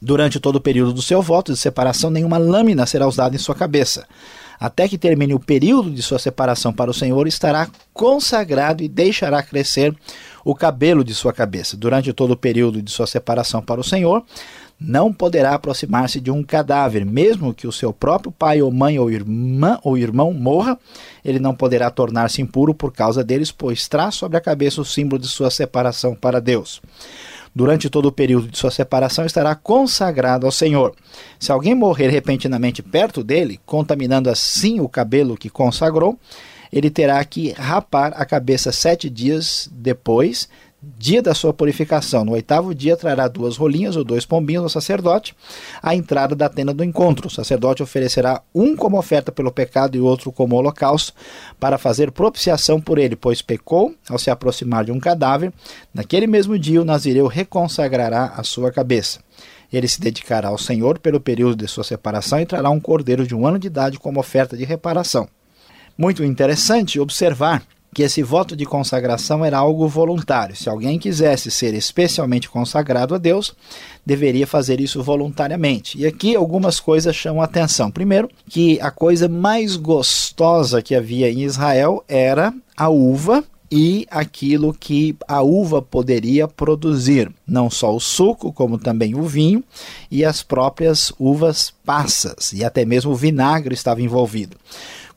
Durante 0.00 0.38
todo 0.38 0.56
o 0.56 0.60
período 0.60 0.92
do 0.92 1.02
seu 1.02 1.22
voto 1.22 1.52
de 1.52 1.58
separação, 1.58 2.10
nenhuma 2.10 2.36
lâmina 2.36 2.84
será 2.84 3.08
usada 3.08 3.34
em 3.34 3.38
sua 3.38 3.54
cabeça. 3.54 4.06
Até 4.58 4.88
que 4.88 4.98
termine 4.98 5.34
o 5.34 5.40
período 5.40 5.90
de 5.90 6.02
sua 6.02 6.18
separação 6.18 6.72
para 6.72 6.90
o 6.90 6.94
Senhor, 6.94 7.26
estará 7.26 7.68
consagrado 7.92 8.82
e 8.82 8.88
deixará 8.88 9.42
crescer 9.42 9.94
o 10.44 10.54
cabelo 10.54 11.02
de 11.02 11.14
sua 11.14 11.32
cabeça. 11.32 11.76
Durante 11.76 12.12
todo 12.12 12.32
o 12.32 12.36
período 12.36 12.80
de 12.80 12.90
sua 12.90 13.06
separação 13.06 13.62
para 13.62 13.80
o 13.80 13.84
Senhor, 13.84 14.24
não 14.78 15.12
poderá 15.12 15.54
aproximar-se 15.54 16.20
de 16.20 16.30
um 16.30 16.42
cadáver, 16.42 17.04
mesmo 17.04 17.54
que 17.54 17.66
o 17.66 17.72
seu 17.72 17.92
próprio 17.92 18.30
pai 18.30 18.60
ou 18.60 18.70
mãe 18.70 18.98
ou 18.98 19.10
irmã 19.10 19.78
ou 19.82 19.96
irmão 19.96 20.32
morra, 20.32 20.78
ele 21.24 21.38
não 21.38 21.54
poderá 21.54 21.90
tornar-se 21.90 22.42
impuro 22.42 22.74
por 22.74 22.92
causa 22.92 23.24
deles, 23.24 23.50
pois 23.50 23.88
traz 23.88 24.14
sobre 24.14 24.36
a 24.36 24.40
cabeça 24.40 24.80
o 24.80 24.84
símbolo 24.84 25.20
de 25.20 25.28
sua 25.28 25.50
separação 25.50 26.14
para 26.14 26.40
Deus. 26.40 26.82
Durante 27.56 27.88
todo 27.88 28.04
o 28.04 28.12
período 28.12 28.48
de 28.48 28.58
sua 28.58 28.70
separação 28.70 29.24
estará 29.24 29.54
consagrado 29.54 30.44
ao 30.44 30.52
Senhor. 30.52 30.94
Se 31.40 31.50
alguém 31.50 31.74
morrer 31.74 32.08
repentinamente 32.08 32.82
perto 32.82 33.24
dele, 33.24 33.58
contaminando 33.64 34.28
assim 34.28 34.78
o 34.78 34.86
cabelo 34.86 35.38
que 35.38 35.48
consagrou, 35.48 36.18
ele 36.70 36.90
terá 36.90 37.24
que 37.24 37.52
rapar 37.52 38.12
a 38.14 38.26
cabeça 38.26 38.70
sete 38.72 39.08
dias 39.08 39.70
depois 39.72 40.50
dia 40.98 41.20
da 41.20 41.34
sua 41.34 41.52
purificação. 41.52 42.24
No 42.24 42.32
oitavo 42.32 42.74
dia 42.74 42.96
trará 42.96 43.26
duas 43.26 43.56
rolinhas 43.56 43.96
ou 43.96 44.04
dois 44.04 44.24
pombinhos 44.24 44.62
ao 44.62 44.68
sacerdote 44.68 45.34
à 45.82 45.94
entrada 45.94 46.36
da 46.36 46.48
tenda 46.48 46.72
do 46.72 46.84
encontro. 46.84 47.26
O 47.26 47.30
sacerdote 47.30 47.82
oferecerá 47.82 48.42
um 48.54 48.76
como 48.76 48.98
oferta 48.98 49.32
pelo 49.32 49.50
pecado 49.50 49.96
e 49.96 50.00
outro 50.00 50.30
como 50.30 50.56
holocausto 50.56 51.12
para 51.58 51.78
fazer 51.78 52.12
propiciação 52.12 52.80
por 52.80 52.98
ele, 52.98 53.16
pois 53.16 53.42
pecou 53.42 53.94
ao 54.08 54.18
se 54.18 54.30
aproximar 54.30 54.84
de 54.84 54.92
um 54.92 55.00
cadáver. 55.00 55.52
Naquele 55.92 56.26
mesmo 56.26 56.58
dia 56.58 56.80
o 56.80 56.84
nazireu 56.84 57.26
reconsagrará 57.26 58.34
a 58.36 58.44
sua 58.44 58.70
cabeça. 58.70 59.20
Ele 59.72 59.88
se 59.88 60.00
dedicará 60.00 60.48
ao 60.48 60.58
Senhor 60.58 60.98
pelo 60.98 61.20
período 61.20 61.56
de 61.56 61.66
sua 61.66 61.82
separação 61.82 62.40
e 62.40 62.46
trará 62.46 62.70
um 62.70 62.78
cordeiro 62.78 63.26
de 63.26 63.34
um 63.34 63.46
ano 63.46 63.58
de 63.58 63.66
idade 63.66 63.98
como 63.98 64.20
oferta 64.20 64.56
de 64.56 64.64
reparação. 64.64 65.28
Muito 65.98 66.22
interessante 66.22 67.00
observar 67.00 67.62
que 67.96 68.02
esse 68.02 68.22
voto 68.22 68.54
de 68.54 68.66
consagração 68.66 69.42
era 69.42 69.56
algo 69.56 69.88
voluntário. 69.88 70.54
Se 70.54 70.68
alguém 70.68 70.98
quisesse 70.98 71.50
ser 71.50 71.72
especialmente 71.72 72.46
consagrado 72.46 73.14
a 73.14 73.18
Deus, 73.18 73.56
deveria 74.04 74.46
fazer 74.46 74.82
isso 74.82 75.02
voluntariamente. 75.02 75.98
E 75.98 76.04
aqui 76.04 76.36
algumas 76.36 76.78
coisas 76.78 77.16
chamam 77.16 77.40
a 77.40 77.46
atenção. 77.46 77.90
Primeiro, 77.90 78.28
que 78.50 78.78
a 78.82 78.90
coisa 78.90 79.30
mais 79.30 79.76
gostosa 79.76 80.82
que 80.82 80.94
havia 80.94 81.30
em 81.30 81.42
Israel 81.42 82.04
era 82.06 82.52
a 82.76 82.90
uva 82.90 83.42
e 83.70 84.06
aquilo 84.10 84.74
que 84.74 85.16
a 85.26 85.40
uva 85.40 85.80
poderia 85.80 86.46
produzir, 86.46 87.32
não 87.46 87.70
só 87.70 87.96
o 87.96 88.00
suco, 88.00 88.52
como 88.52 88.76
também 88.76 89.14
o 89.14 89.22
vinho 89.22 89.64
e 90.10 90.22
as 90.22 90.42
próprias 90.42 91.14
uvas 91.18 91.72
passas, 91.86 92.52
e 92.52 92.64
até 92.64 92.84
mesmo 92.84 93.12
o 93.12 93.16
vinagre 93.16 93.72
estava 93.72 94.02
envolvido. 94.02 94.56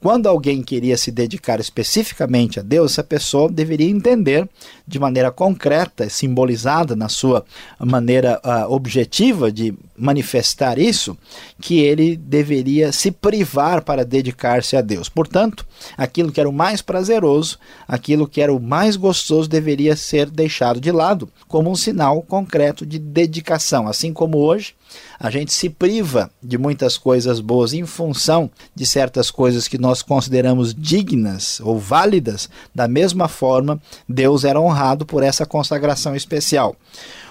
Quando 0.01 0.27
alguém 0.27 0.63
queria 0.63 0.95
se 0.95 1.11
dedicar 1.11 1.59
especificamente 1.59 2.57
a 2.57 2.63
Deus, 2.63 2.93
essa 2.93 3.03
pessoa 3.03 3.51
deveria 3.51 3.89
entender 3.89 4.47
de 4.87 4.97
maneira 4.97 5.29
concreta, 5.29 6.07
simbolizada 6.09 6.95
na 6.95 7.09
sua 7.09 7.43
maneira 7.77 8.39
uh, 8.45 8.71
objetiva 8.73 9.51
de 9.51 9.73
manifestar 9.97 10.79
isso, 10.79 11.17
que 11.59 11.79
ele 11.79 12.15
deveria 12.15 12.93
se 12.93 13.11
privar 13.11 13.81
para 13.83 14.05
dedicar-se 14.05 14.77
a 14.77 14.81
Deus. 14.81 15.09
Portanto, 15.09 15.67
aquilo 15.97 16.31
que 16.31 16.39
era 16.39 16.49
o 16.49 16.53
mais 16.53 16.81
prazeroso, 16.81 17.59
aquilo 17.85 18.25
que 18.25 18.39
era 18.39 18.53
o 18.53 18.59
mais 18.59 18.95
gostoso, 18.95 19.49
deveria 19.49 19.97
ser 19.97 20.29
deixado 20.29 20.79
de 20.79 20.93
lado, 20.93 21.29
como 21.45 21.69
um 21.69 21.75
sinal 21.75 22.21
concreto 22.21 22.85
de 22.85 22.97
dedicação. 22.97 23.85
Assim 23.85 24.13
como 24.13 24.37
hoje, 24.37 24.75
a 25.19 25.29
gente 25.29 25.53
se 25.53 25.69
priva 25.69 26.29
de 26.41 26.57
muitas 26.57 26.97
coisas 26.97 27.39
boas 27.39 27.73
em 27.73 27.85
função 27.85 28.49
de 28.73 28.85
certas 28.85 29.29
coisas 29.31 29.67
que 29.67 29.77
nós 29.77 30.01
consideramos 30.01 30.73
dignas 30.73 31.59
ou 31.61 31.77
válidas, 31.77 32.49
da 32.73 32.87
mesma 32.87 33.27
forma, 33.27 33.81
Deus 34.07 34.43
era 34.43 34.59
honrado 34.59 35.05
por 35.05 35.23
essa 35.23 35.45
consagração 35.45 36.15
especial. 36.15 36.75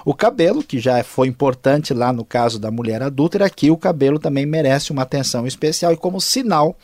O 0.04 0.14
cabelo, 0.14 0.62
que 0.62 0.78
já 0.78 1.02
foi 1.02 1.28
importante 1.28 1.92
lá 1.92 2.12
no 2.12 2.24
caso 2.24 2.58
da 2.58 2.70
mulher 2.70 3.02
adúltera, 3.02 3.46
aqui 3.46 3.70
o 3.70 3.76
cabelo 3.76 4.18
também 4.18 4.46
merece 4.46 4.92
uma 4.92 5.02
atenção 5.02 5.46
especial 5.46 5.92
e 5.92 5.96
como 5.96 6.20
sinal 6.20 6.76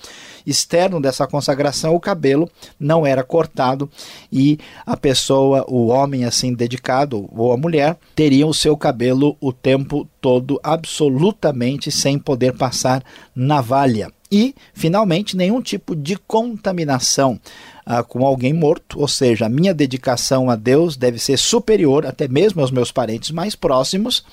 externo 0.46 1.00
dessa 1.00 1.26
consagração, 1.26 1.94
o 1.94 2.00
cabelo 2.00 2.50
não 2.78 3.06
era 3.06 3.22
cortado 3.22 3.90
e 4.30 4.58
a 4.84 4.96
pessoa, 4.96 5.64
o 5.68 5.86
homem 5.86 6.24
assim 6.24 6.52
dedicado 6.52 7.28
ou 7.34 7.52
a 7.52 7.56
mulher, 7.56 7.96
teria 8.14 8.46
o 8.46 8.54
seu 8.54 8.76
cabelo 8.76 9.36
o 9.40 9.52
tempo 9.52 10.06
todo 10.20 10.60
absolutamente 10.62 11.90
sem 11.90 12.18
poder 12.18 12.52
passar 12.54 13.02
navalha. 13.34 14.10
E, 14.34 14.52
finalmente, 14.72 15.36
nenhum 15.36 15.62
tipo 15.62 15.94
de 15.94 16.16
contaminação 16.16 17.38
ah, 17.86 18.02
com 18.02 18.26
alguém 18.26 18.52
morto, 18.52 18.98
ou 18.98 19.06
seja, 19.06 19.46
a 19.46 19.48
minha 19.48 19.72
dedicação 19.72 20.50
a 20.50 20.56
Deus 20.56 20.96
deve 20.96 21.20
ser 21.20 21.38
superior 21.38 22.04
até 22.04 22.26
mesmo 22.26 22.60
aos 22.60 22.72
meus 22.72 22.90
parentes 22.90 23.30
mais 23.30 23.54
próximos, 23.54 24.24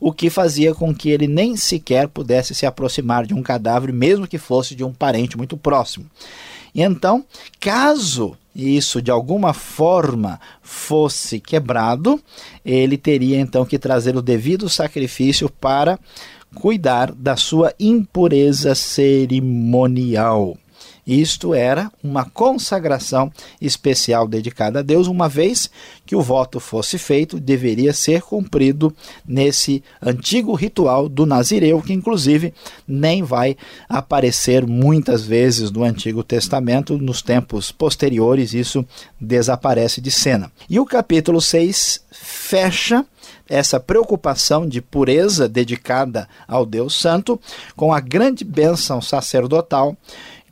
o 0.00 0.10
que 0.10 0.30
fazia 0.30 0.74
com 0.74 0.94
que 0.94 1.10
ele 1.10 1.26
nem 1.28 1.54
sequer 1.54 2.08
pudesse 2.08 2.54
se 2.54 2.64
aproximar 2.64 3.26
de 3.26 3.34
um 3.34 3.42
cadáver, 3.42 3.92
mesmo 3.92 4.26
que 4.26 4.38
fosse 4.38 4.74
de 4.74 4.82
um 4.82 4.90
parente 4.90 5.36
muito 5.36 5.54
próximo. 5.54 6.06
E 6.74 6.80
então, 6.80 7.22
caso 7.60 8.34
isso 8.56 9.02
de 9.02 9.10
alguma 9.10 9.52
forma 9.52 10.40
fosse 10.62 11.38
quebrado, 11.38 12.18
ele 12.64 12.96
teria 12.96 13.38
então 13.38 13.66
que 13.66 13.78
trazer 13.78 14.16
o 14.16 14.22
devido 14.22 14.66
sacrifício 14.70 15.50
para 15.50 15.98
cuidar 16.54 17.12
da 17.12 17.36
sua 17.36 17.72
impureza 17.78 18.74
cerimonial. 18.74 20.56
Isto 21.06 21.52
era 21.52 21.90
uma 22.02 22.24
consagração 22.24 23.32
especial 23.60 24.28
dedicada 24.28 24.78
a 24.78 24.82
Deus, 24.82 25.08
uma 25.08 25.28
vez 25.28 25.68
que 26.06 26.14
o 26.14 26.22
voto 26.22 26.60
fosse 26.60 26.96
feito, 26.96 27.40
deveria 27.40 27.92
ser 27.92 28.22
cumprido 28.22 28.94
nesse 29.26 29.82
antigo 30.00 30.54
ritual 30.54 31.08
do 31.08 31.26
Nazireu, 31.26 31.82
que 31.82 31.92
inclusive 31.92 32.54
nem 32.86 33.22
vai 33.22 33.56
aparecer 33.88 34.64
muitas 34.64 35.24
vezes 35.24 35.72
no 35.72 35.82
Antigo 35.82 36.22
Testamento, 36.22 36.96
nos 36.96 37.20
tempos 37.20 37.72
posteriores, 37.72 38.54
isso 38.54 38.86
desaparece 39.20 40.00
de 40.00 40.10
cena. 40.10 40.52
E 40.70 40.78
o 40.78 40.86
capítulo 40.86 41.40
6 41.40 42.00
fecha 42.12 43.04
essa 43.48 43.78
preocupação 43.78 44.66
de 44.66 44.80
pureza 44.80 45.48
dedicada 45.48 46.28
ao 46.46 46.64
Deus 46.64 46.94
Santo 46.94 47.40
com 47.76 47.92
a 47.92 48.00
grande 48.00 48.44
bênção 48.44 49.02
sacerdotal 49.02 49.96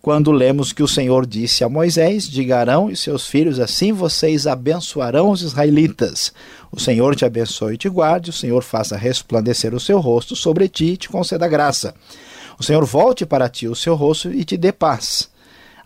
quando 0.02 0.32
lemos 0.32 0.72
que 0.72 0.82
o 0.82 0.88
Senhor 0.88 1.26
disse 1.26 1.62
a 1.62 1.68
Moisés: 1.68 2.28
Diga 2.28 2.58
Arão 2.58 2.90
e 2.90 2.96
seus 2.96 3.26
filhos, 3.26 3.60
assim 3.60 3.92
vocês 3.92 4.46
abençoarão 4.46 5.30
os 5.30 5.42
israelitas. 5.42 6.32
O 6.72 6.80
Senhor 6.80 7.14
te 7.14 7.24
abençoe 7.24 7.74
e 7.74 7.78
te 7.78 7.88
guarde, 7.88 8.30
o 8.30 8.32
Senhor 8.32 8.62
faça 8.62 8.96
resplandecer 8.96 9.74
o 9.74 9.80
seu 9.80 10.00
rosto 10.00 10.34
sobre 10.34 10.68
ti 10.68 10.86
e 10.86 10.96
te 10.96 11.08
conceda 11.08 11.48
graça. 11.48 11.94
O 12.58 12.62
Senhor 12.62 12.84
volte 12.84 13.24
para 13.24 13.48
ti 13.48 13.66
o 13.68 13.74
seu 13.74 13.94
rosto 13.94 14.30
e 14.30 14.44
te 14.44 14.56
dê 14.56 14.72
paz. 14.72 15.29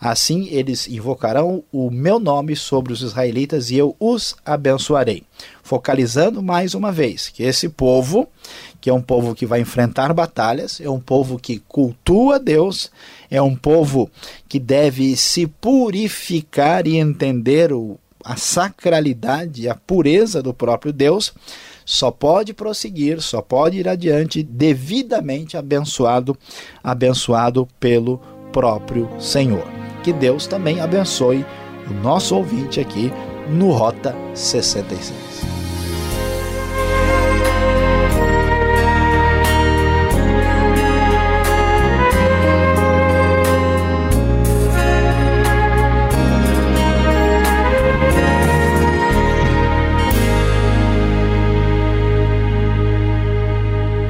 Assim 0.04 0.48
eles 0.50 0.86
invocarão 0.86 1.64
o 1.72 1.90
meu 1.90 2.18
nome 2.18 2.54
sobre 2.54 2.92
os 2.92 3.00
israelitas 3.00 3.70
e 3.70 3.78
eu 3.78 3.96
os 3.98 4.36
abençoarei. 4.44 5.22
Focalizando 5.62 6.42
mais 6.42 6.74
uma 6.74 6.92
vez 6.92 7.30
que 7.30 7.42
esse 7.42 7.70
povo, 7.70 8.28
que 8.82 8.90
é 8.90 8.92
um 8.92 9.00
povo 9.00 9.34
que 9.34 9.46
vai 9.46 9.62
enfrentar 9.62 10.12
batalhas, 10.12 10.78
é 10.78 10.90
um 10.90 11.00
povo 11.00 11.38
que 11.38 11.58
cultua 11.58 12.38
Deus, 12.38 12.90
é 13.30 13.40
um 13.40 13.56
povo 13.56 14.10
que 14.46 14.58
deve 14.58 15.16
se 15.16 15.46
purificar 15.46 16.86
e 16.86 16.98
entender 16.98 17.72
o, 17.72 17.98
a 18.22 18.36
sacralidade, 18.36 19.70
a 19.70 19.74
pureza 19.74 20.42
do 20.42 20.52
próprio 20.52 20.92
Deus, 20.92 21.32
só 21.82 22.10
pode 22.10 22.52
prosseguir, 22.52 23.22
só 23.22 23.40
pode 23.40 23.78
ir 23.78 23.88
adiante 23.88 24.42
devidamente 24.42 25.56
abençoado, 25.56 26.36
abençoado 26.82 27.66
pelo 27.80 28.20
próprio 28.52 29.08
Senhor. 29.18 29.83
Que 30.04 30.12
Deus 30.12 30.46
também 30.46 30.80
abençoe 30.80 31.44
o 31.90 31.94
nosso 31.94 32.36
ouvinte 32.36 32.78
aqui 32.78 33.10
no 33.48 33.70
Rota 33.72 34.14
66. 34.34 35.33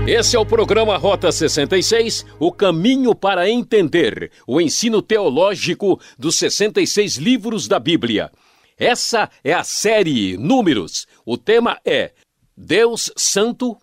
Esse 0.07 0.37
é 0.37 0.39
o 0.39 0.45
programa 0.45 0.99
Rota 0.99 1.33
66, 1.33 2.27
o 2.39 2.53
caminho 2.53 3.15
para 3.15 3.49
entender 3.49 4.31
o 4.47 4.61
ensino 4.61 5.01
teológico 5.01 5.99
dos 6.19 6.37
66 6.37 7.17
livros 7.17 7.67
da 7.67 7.79
Bíblia. 7.79 8.31
Essa 8.77 9.31
é 9.43 9.55
a 9.55 9.65
série 9.65 10.37
Números. 10.37 11.07
O 11.25 11.39
tema 11.39 11.81
é 11.87 12.13
Deus 12.55 13.11
Santo, 13.17 13.79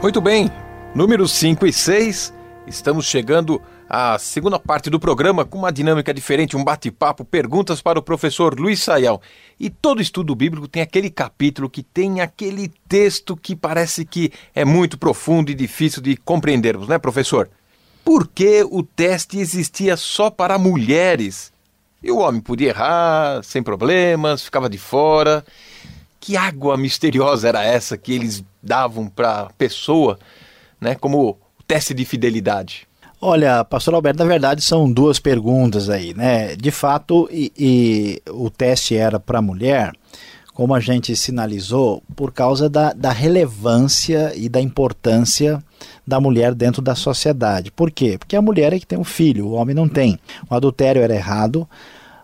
Muito 0.00 0.20
bem, 0.20 0.48
números 0.94 1.32
5 1.32 1.66
e 1.66 1.72
6, 1.72 2.32
estamos 2.68 3.06
chegando 3.06 3.60
à 3.88 4.18
segunda 4.18 4.58
parte 4.58 4.90
do 4.90 4.98
programa 4.98 5.44
com 5.44 5.58
uma 5.58 5.72
dinâmica 5.72 6.12
diferente, 6.12 6.56
um 6.56 6.64
bate-papo, 6.64 7.24
perguntas 7.24 7.80
para 7.80 7.98
o 7.98 8.02
professor 8.02 8.58
Luiz 8.58 8.82
Saial. 8.82 9.22
E 9.58 9.70
todo 9.70 10.02
estudo 10.02 10.34
bíblico 10.34 10.66
tem 10.66 10.82
aquele 10.82 11.08
capítulo 11.08 11.70
que 11.70 11.82
tem 11.82 12.20
aquele 12.20 12.68
texto 12.88 13.36
que 13.36 13.54
parece 13.54 14.04
que 14.04 14.32
é 14.54 14.64
muito 14.64 14.98
profundo 14.98 15.50
e 15.50 15.54
difícil 15.54 16.02
de 16.02 16.16
compreendermos, 16.16 16.88
né, 16.88 16.98
professor? 16.98 17.48
Por 18.04 18.28
que 18.28 18.64
o 18.68 18.82
teste 18.82 19.38
existia 19.38 19.96
só 19.96 20.30
para 20.30 20.58
mulheres? 20.58 21.52
E 22.02 22.10
o 22.10 22.18
homem 22.18 22.40
podia 22.40 22.68
errar 22.68 23.42
sem 23.42 23.62
problemas, 23.62 24.42
ficava 24.42 24.68
de 24.68 24.78
fora. 24.78 25.44
Que 26.20 26.36
água 26.36 26.76
misteriosa 26.76 27.48
era 27.48 27.64
essa 27.64 27.96
que 27.96 28.12
eles 28.12 28.44
davam 28.62 29.08
para 29.08 29.42
a 29.42 29.50
pessoa, 29.50 30.18
né, 30.80 30.96
como 30.96 31.38
teste 31.66 31.94
de 31.94 32.04
fidelidade? 32.04 32.86
Olha, 33.20 33.64
pastor 33.64 33.94
Alberto, 33.94 34.18
na 34.18 34.28
verdade 34.28 34.62
são 34.62 34.90
duas 34.92 35.18
perguntas 35.18 35.88
aí, 35.88 36.12
né? 36.12 36.54
De 36.54 36.70
fato, 36.70 37.28
e, 37.32 37.50
e 37.58 38.22
o 38.30 38.50
teste 38.50 38.94
era 38.94 39.18
para 39.18 39.40
mulher, 39.40 39.92
como 40.52 40.74
a 40.74 40.80
gente 40.80 41.16
sinalizou, 41.16 42.02
por 42.14 42.30
causa 42.30 42.68
da, 42.68 42.92
da 42.92 43.10
relevância 43.10 44.32
e 44.36 44.50
da 44.50 44.60
importância 44.60 45.62
da 46.06 46.20
mulher 46.20 46.54
dentro 46.54 46.82
da 46.82 46.94
sociedade. 46.94 47.70
Por 47.70 47.90
quê? 47.90 48.16
Porque 48.18 48.36
a 48.36 48.42
mulher 48.42 48.74
é 48.74 48.78
que 48.78 48.86
tem 48.86 48.98
um 48.98 49.04
filho, 49.04 49.46
o 49.46 49.52
homem 49.52 49.74
não 49.74 49.88
tem. 49.88 50.18
O 50.50 50.54
adultério 50.54 51.02
era 51.02 51.14
errado, 51.14 51.66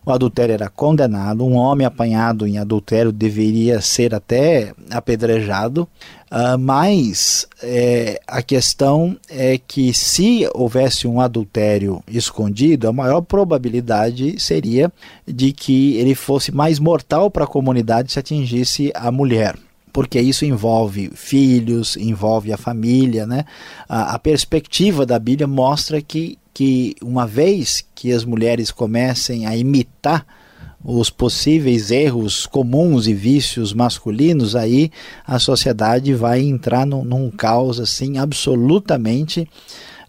o 0.04 0.12
adultério 0.12 0.52
era 0.52 0.68
condenado, 0.68 1.44
um 1.44 1.54
homem 1.54 1.86
apanhado 1.86 2.46
em 2.46 2.58
adultério 2.58 3.12
deveria 3.12 3.80
ser 3.80 4.14
até 4.14 4.74
apedrejado, 4.90 5.88
uh, 6.32 6.58
mas 6.58 7.46
é, 7.62 8.20
a 8.26 8.42
questão 8.42 9.16
é 9.28 9.58
que 9.58 9.92
se 9.92 10.48
houvesse 10.54 11.06
um 11.06 11.20
adultério 11.20 12.02
escondido, 12.08 12.88
a 12.88 12.92
maior 12.92 13.20
probabilidade 13.20 14.40
seria 14.40 14.90
de 15.28 15.52
que 15.52 15.96
ele 15.96 16.14
fosse 16.14 16.50
mais 16.50 16.78
mortal 16.78 17.30
para 17.30 17.44
a 17.44 17.46
comunidade 17.46 18.10
se 18.10 18.18
atingisse 18.18 18.90
a 18.94 19.12
mulher 19.12 19.56
porque 19.92 20.18
isso 20.18 20.46
envolve 20.46 21.10
filhos, 21.14 21.98
envolve 21.98 22.50
a 22.50 22.56
família, 22.56 23.26
né? 23.26 23.44
A, 23.86 24.14
a, 24.14 24.18
perspectiva 24.18 25.04
da 25.04 25.18
Bíblia 25.18 25.46
mostra 25.46 26.00
que 26.00 26.38
que 26.52 26.94
uma 27.02 27.26
vez 27.26 27.84
que 27.94 28.12
as 28.12 28.24
mulheres 28.24 28.70
comecem 28.70 29.46
a 29.46 29.56
imitar 29.56 30.26
os 30.84 31.10
possíveis 31.10 31.90
erros 31.90 32.46
comuns 32.46 33.06
e 33.06 33.14
vícios 33.14 33.72
masculinos, 33.72 34.56
aí 34.56 34.90
a 35.26 35.38
sociedade 35.38 36.12
vai 36.14 36.40
entrar 36.40 36.86
num, 36.86 37.04
num 37.04 37.30
caos 37.30 37.78
assim 37.78 38.18
absolutamente 38.18 39.48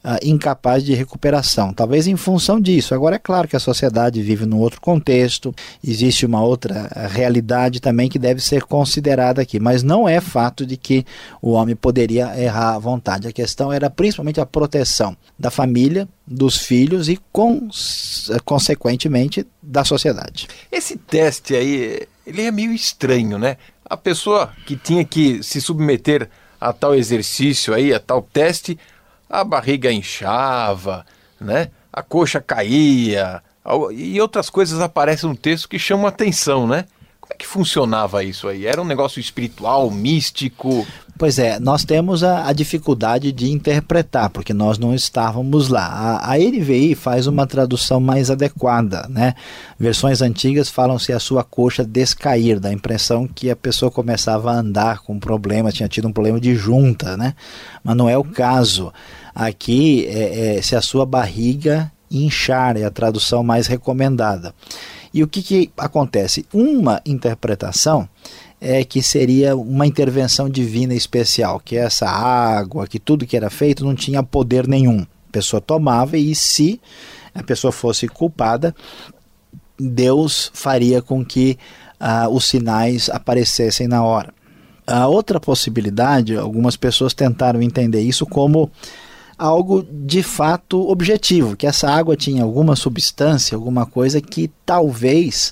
uh, 0.03 0.17
incapaz 0.21 0.83
de 0.83 0.93
recuperação. 0.93 1.73
Talvez 1.73 2.07
em 2.07 2.15
função 2.15 2.59
disso. 2.59 2.93
Agora, 2.93 3.15
é 3.15 3.19
claro 3.19 3.47
que 3.47 3.55
a 3.55 3.59
sociedade 3.59 4.21
vive 4.21 4.45
num 4.45 4.59
outro 4.59 4.81
contexto, 4.81 5.53
existe 5.83 6.25
uma 6.25 6.43
outra 6.43 6.89
realidade 7.09 7.79
também 7.79 8.09
que 8.09 8.19
deve 8.19 8.41
ser 8.41 8.63
considerada 8.63 9.41
aqui, 9.41 9.59
mas 9.59 9.83
não 9.83 10.07
é 10.07 10.19
fato 10.19 10.65
de 10.65 10.77
que 10.77 11.05
o 11.41 11.51
homem 11.51 11.75
poderia 11.75 12.39
errar 12.39 12.75
à 12.75 12.79
vontade. 12.79 13.27
A 13.27 13.31
questão 13.31 13.71
era 13.71 13.89
principalmente 13.89 14.41
a 14.41 14.45
proteção 14.45 15.15
da 15.37 15.49
família, 15.49 16.07
dos 16.25 16.57
filhos 16.57 17.09
e, 17.09 17.19
consequentemente, 18.45 19.45
da 19.61 19.83
sociedade. 19.83 20.47
Esse 20.71 20.97
teste 20.97 21.55
aí, 21.55 22.07
ele 22.25 22.41
é 22.41 22.51
meio 22.51 22.71
estranho, 22.71 23.37
né? 23.37 23.57
A 23.85 23.97
pessoa 23.97 24.51
que 24.65 24.75
tinha 24.75 25.03
que 25.03 25.43
se 25.43 25.59
submeter 25.59 26.29
a 26.59 26.71
tal 26.71 26.95
exercício 26.95 27.73
aí, 27.73 27.93
a 27.93 27.99
tal 27.99 28.21
teste, 28.21 28.79
a 29.41 29.43
barriga 29.43 29.91
inchava, 29.91 31.05
né? 31.39 31.69
a 31.93 32.01
coxa 32.01 32.41
caía, 32.41 33.41
e 33.91 34.19
outras 34.19 34.49
coisas 34.49 34.81
aparecem 34.81 35.29
no 35.29 35.35
texto 35.35 35.69
que 35.69 35.77
chamam 35.77 36.07
atenção, 36.07 36.67
né? 36.67 36.85
Como 37.21 37.33
é 37.33 37.37
que 37.37 37.47
funcionava 37.47 38.23
isso 38.23 38.49
aí? 38.49 38.65
Era 38.65 38.81
um 38.81 38.85
negócio 38.85 39.19
espiritual, 39.19 39.89
místico? 39.89 40.85
Pois 41.17 41.39
é, 41.39 41.57
nós 41.59 41.85
temos 41.85 42.21
a, 42.23 42.47
a 42.47 42.51
dificuldade 42.51 43.31
de 43.31 43.49
interpretar, 43.49 44.29
porque 44.29 44.53
nós 44.53 44.77
não 44.77 44.93
estávamos 44.93 45.69
lá. 45.69 45.85
A, 45.85 46.33
a 46.33 46.37
NVI 46.37 46.95
faz 46.95 47.27
uma 47.27 47.47
tradução 47.47 48.01
mais 48.01 48.29
adequada, 48.29 49.07
né? 49.07 49.35
Versões 49.79 50.21
antigas 50.21 50.67
falam 50.67 50.99
se 50.99 51.13
a 51.13 51.19
sua 51.19 51.43
coxa 51.43 51.85
descair, 51.85 52.59
dá 52.59 52.69
a 52.69 52.73
impressão 52.73 53.25
que 53.25 53.49
a 53.49 53.55
pessoa 53.55 53.89
começava 53.89 54.51
a 54.51 54.55
andar 54.55 54.99
com 54.99 55.17
problema, 55.17 55.71
tinha 55.71 55.87
tido 55.87 56.07
um 56.07 56.13
problema 56.13 56.41
de 56.41 56.55
junta, 56.55 57.15
né? 57.15 57.35
Mas 57.83 57.95
não 57.95 58.09
é 58.09 58.17
o 58.17 58.23
caso. 58.23 58.91
Aqui, 59.33 60.05
é, 60.07 60.57
é, 60.57 60.61
se 60.61 60.75
a 60.75 60.81
sua 60.81 61.05
barriga 61.05 61.91
inchar, 62.09 62.77
é 62.77 62.83
a 62.83 62.91
tradução 62.91 63.43
mais 63.43 63.67
recomendada. 63.67 64.53
E 65.13 65.23
o 65.23 65.27
que, 65.27 65.41
que 65.41 65.71
acontece? 65.77 66.45
Uma 66.53 67.01
interpretação 67.05 68.07
é 68.59 68.83
que 68.83 69.03
seria 69.03 69.55
uma 69.55 69.85
intervenção 69.85 70.49
divina 70.49 70.93
especial, 70.93 71.59
que 71.59 71.75
essa 71.75 72.07
água, 72.07 72.87
que 72.87 72.99
tudo 72.99 73.25
que 73.25 73.35
era 73.35 73.49
feito 73.49 73.83
não 73.83 73.93
tinha 73.93 74.23
poder 74.23 74.67
nenhum. 74.67 75.01
A 75.01 75.31
pessoa 75.31 75.59
tomava 75.59 76.17
e 76.17 76.33
se 76.33 76.79
a 77.35 77.43
pessoa 77.43 77.71
fosse 77.71 78.07
culpada, 78.07 78.73
Deus 79.77 80.51
faria 80.53 81.01
com 81.01 81.25
que 81.25 81.57
ah, 81.99 82.29
os 82.29 82.45
sinais 82.45 83.09
aparecessem 83.09 83.87
na 83.87 84.03
hora. 84.03 84.33
A 84.85 85.07
outra 85.07 85.39
possibilidade, 85.39 86.35
algumas 86.35 86.75
pessoas 86.75 87.13
tentaram 87.13 87.61
entender 87.61 88.01
isso 88.01 88.25
como 88.25 88.71
algo 89.37 89.85
de 89.89 90.23
fato 90.23 90.89
objetivo, 90.89 91.55
que 91.55 91.67
essa 91.67 91.89
água 91.89 92.15
tinha 92.15 92.43
alguma 92.43 92.75
substância, 92.75 93.55
alguma 93.55 93.85
coisa 93.85 94.21
que 94.21 94.51
talvez 94.65 95.51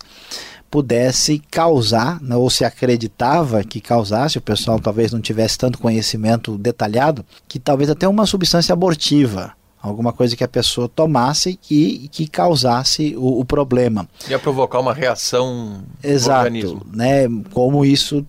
pudesse 0.69 1.41
causar, 1.51 2.21
né, 2.21 2.35
ou 2.35 2.49
se 2.49 2.63
acreditava 2.63 3.61
que 3.61 3.81
causasse, 3.81 4.37
o 4.37 4.41
pessoal 4.41 4.79
talvez 4.79 5.11
não 5.11 5.19
tivesse 5.19 5.57
tanto 5.57 5.77
conhecimento 5.77 6.57
detalhado, 6.57 7.25
que 7.45 7.59
talvez 7.59 7.89
até 7.89 8.07
uma 8.07 8.25
substância 8.25 8.71
abortiva, 8.71 9.51
alguma 9.81 10.13
coisa 10.13 10.35
que 10.35 10.43
a 10.45 10.47
pessoa 10.47 10.87
tomasse 10.87 11.59
e 11.69 12.07
que 12.09 12.25
causasse 12.25 13.15
o, 13.17 13.41
o 13.41 13.43
problema. 13.43 14.07
Ia 14.29 14.39
provocar 14.39 14.79
uma 14.79 14.93
reação 14.93 15.81
Exato, 16.01 16.49
no 16.49 16.57
organismo. 16.57 16.85
né? 16.93 17.27
Como 17.51 17.83
isso 17.83 18.25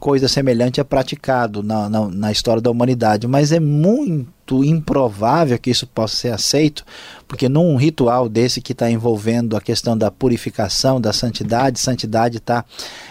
coisa 0.00 0.26
semelhante 0.26 0.80
é 0.80 0.84
praticado 0.84 1.62
na, 1.62 1.88
na, 1.88 2.08
na, 2.08 2.32
história 2.32 2.62
da 2.62 2.70
humanidade, 2.70 3.26
mas 3.28 3.52
é 3.52 3.60
muito 3.60 4.64
improvável 4.64 5.58
que 5.58 5.70
isso 5.70 5.86
possa 5.86 6.16
ser 6.16 6.32
aceito, 6.32 6.84
porque 7.28 7.48
num 7.48 7.76
ritual 7.76 8.28
desse 8.28 8.62
que 8.62 8.72
está 8.72 8.90
envolvendo 8.90 9.56
a 9.56 9.60
questão 9.60 9.96
da 9.96 10.10
purificação, 10.10 10.98
da 10.98 11.12
santidade, 11.12 11.78
santidade 11.78 12.38
está 12.38 12.64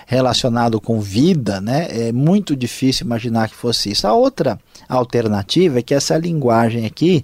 relacionado 0.07 0.81
com 0.81 0.99
vida, 0.99 1.61
né? 1.61 1.87
É 1.91 2.11
muito 2.11 2.55
difícil 2.55 3.05
imaginar 3.05 3.49
que 3.49 3.55
fosse 3.55 3.91
isso. 3.91 4.07
A 4.07 4.13
outra 4.13 4.59
alternativa 4.89 5.79
é 5.79 5.83
que 5.83 5.93
essa 5.93 6.17
linguagem 6.17 6.87
aqui 6.87 7.23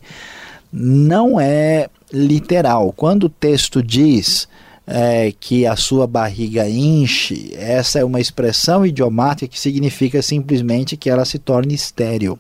não 0.72 1.40
é 1.40 1.90
literal. 2.14 2.94
Quando 2.96 3.24
o 3.24 3.30
texto 3.30 3.82
diz 3.82 4.48
é, 4.88 5.34
que 5.40 5.66
a 5.66 5.76
sua 5.76 6.06
barriga 6.06 6.70
enche, 6.70 7.54
essa 7.56 8.00
é 8.00 8.06
uma 8.06 8.20
expressão 8.20 8.86
idiomática 8.86 9.48
que 9.48 9.60
significa 9.60 10.22
simplesmente 10.22 10.96
que 10.96 11.10
ela 11.10 11.26
se 11.26 11.40
torne 11.40 11.74
estéril. 11.74 12.38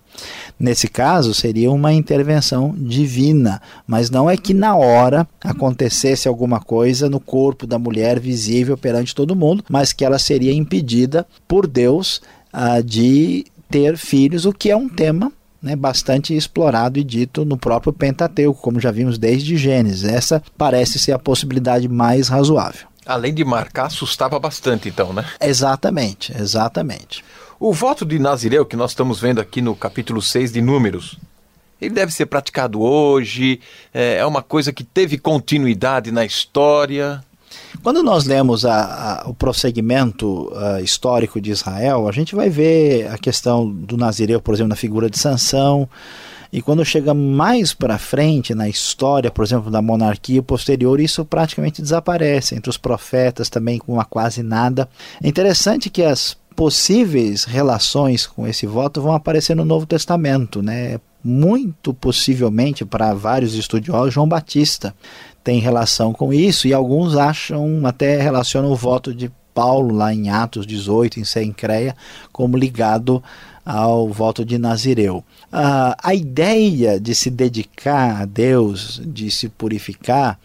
Nesse 0.59 0.87
caso, 0.87 1.33
seria 1.33 1.71
uma 1.71 1.91
intervenção 1.91 2.73
divina, 2.77 3.61
mas 3.87 4.09
não 4.09 4.29
é 4.29 4.37
que 4.37 4.53
na 4.53 4.75
hora 4.75 5.27
acontecesse 5.43 6.27
alguma 6.27 6.59
coisa 6.59 7.09
no 7.09 7.19
corpo 7.19 7.65
da 7.65 7.79
mulher 7.79 8.19
visível 8.19 8.77
perante 8.77 9.15
todo 9.15 9.35
mundo, 9.35 9.63
mas 9.69 9.91
que 9.91 10.05
ela 10.05 10.19
seria 10.19 10.53
impedida 10.53 11.25
por 11.47 11.67
Deus 11.67 12.21
ah, 12.53 12.79
de 12.81 13.45
ter 13.69 13.97
filhos, 13.97 14.45
o 14.45 14.53
que 14.53 14.69
é 14.69 14.75
um 14.75 14.87
tema 14.87 15.31
né, 15.61 15.75
bastante 15.75 16.35
explorado 16.35 16.99
e 16.99 17.03
dito 17.03 17.45
no 17.45 17.57
próprio 17.57 17.93
Pentateuco, 17.93 18.61
como 18.61 18.79
já 18.79 18.91
vimos 18.91 19.17
desde 19.17 19.57
Gênesis. 19.57 20.03
Essa 20.03 20.41
parece 20.57 20.99
ser 20.99 21.11
a 21.11 21.19
possibilidade 21.19 21.87
mais 21.87 22.27
razoável. 22.27 22.87
Além 23.05 23.33
de 23.33 23.45
marcar, 23.45 23.85
assustava 23.85 24.39
bastante, 24.39 24.89
então, 24.89 25.13
né? 25.13 25.25
Exatamente, 25.39 26.33
exatamente. 26.37 27.23
O 27.59 27.71
voto 27.71 28.05
de 28.05 28.17
Nazireu, 28.19 28.65
que 28.65 28.75
nós 28.75 28.91
estamos 28.91 29.19
vendo 29.19 29.39
aqui 29.39 29.61
no 29.61 29.75
capítulo 29.75 30.21
6 30.21 30.51
de 30.51 30.61
Números, 30.61 31.17
ele 31.79 31.93
deve 31.93 32.11
ser 32.11 32.25
praticado 32.25 32.81
hoje, 32.81 33.59
é, 33.93 34.17
é 34.17 34.25
uma 34.25 34.41
coisa 34.41 34.73
que 34.73 34.83
teve 34.83 35.17
continuidade 35.17 36.11
na 36.11 36.25
história. 36.25 37.23
Quando 37.85 38.01
nós 38.01 38.25
lemos 38.25 38.65
a, 38.65 39.21
a, 39.21 39.29
o 39.29 39.33
prosseguimento 39.35 40.51
uh, 40.51 40.83
histórico 40.83 41.39
de 41.39 41.51
Israel, 41.51 42.07
a 42.07 42.11
gente 42.11 42.33
vai 42.33 42.49
ver 42.49 43.07
a 43.11 43.15
questão 43.15 43.69
do 43.69 43.95
Nazireu, 43.95 44.41
por 44.41 44.55
exemplo, 44.55 44.69
na 44.69 44.75
figura 44.75 45.07
de 45.07 45.19
Sansão. 45.19 45.87
E 46.51 46.63
quando 46.63 46.83
chega 46.83 47.13
mais 47.13 47.75
para 47.75 47.99
frente 47.99 48.55
na 48.55 48.67
história, 48.67 49.29
por 49.29 49.45
exemplo, 49.45 49.69
da 49.69 49.83
monarquia 49.83 50.41
posterior, 50.41 50.99
isso 50.99 51.23
praticamente 51.23 51.79
desaparece. 51.79 52.55
Entre 52.55 52.71
os 52.71 52.77
profetas 52.77 53.51
também, 53.51 53.77
com 53.77 53.93
uma 53.93 54.03
quase 54.03 54.41
nada. 54.41 54.89
É 55.23 55.27
interessante 55.27 55.87
que 55.87 56.01
as 56.01 56.35
possíveis 56.55 57.43
relações 57.43 58.25
com 58.25 58.47
esse 58.47 58.65
voto 58.65 58.99
vão 58.99 59.13
aparecer 59.13 59.55
no 59.55 59.63
Novo 59.63 59.85
Testamento, 59.85 60.59
né? 60.59 60.99
Muito 61.23 61.93
possivelmente 61.93 62.83
para 62.83 63.13
vários 63.13 63.53
estudiosos, 63.53 64.11
João 64.11 64.27
Batista 64.27 64.91
tem 65.45 65.59
relação 65.59 66.11
com 66.11 66.33
isso, 66.33 66.67
e 66.67 66.73
alguns 66.73 67.15
acham, 67.15 67.85
até 67.85 68.19
relacionam 68.19 68.71
o 68.71 68.75
voto 68.75 69.13
de 69.13 69.31
Paulo 69.53 69.95
lá 69.95 70.11
em 70.11 70.27
Atos 70.27 70.65
18, 70.65 71.19
em 71.19 71.23
Sencreia, 71.23 71.95
como 72.31 72.57
ligado 72.57 73.23
ao 73.63 74.09
voto 74.09 74.43
de 74.43 74.57
Nazireu. 74.57 75.23
Ah, 75.53 75.95
a 76.01 76.15
ideia 76.15 76.99
de 76.99 77.13
se 77.13 77.29
dedicar 77.29 78.23
a 78.23 78.25
Deus, 78.25 78.99
de 79.05 79.29
se 79.29 79.47
purificar 79.47 80.39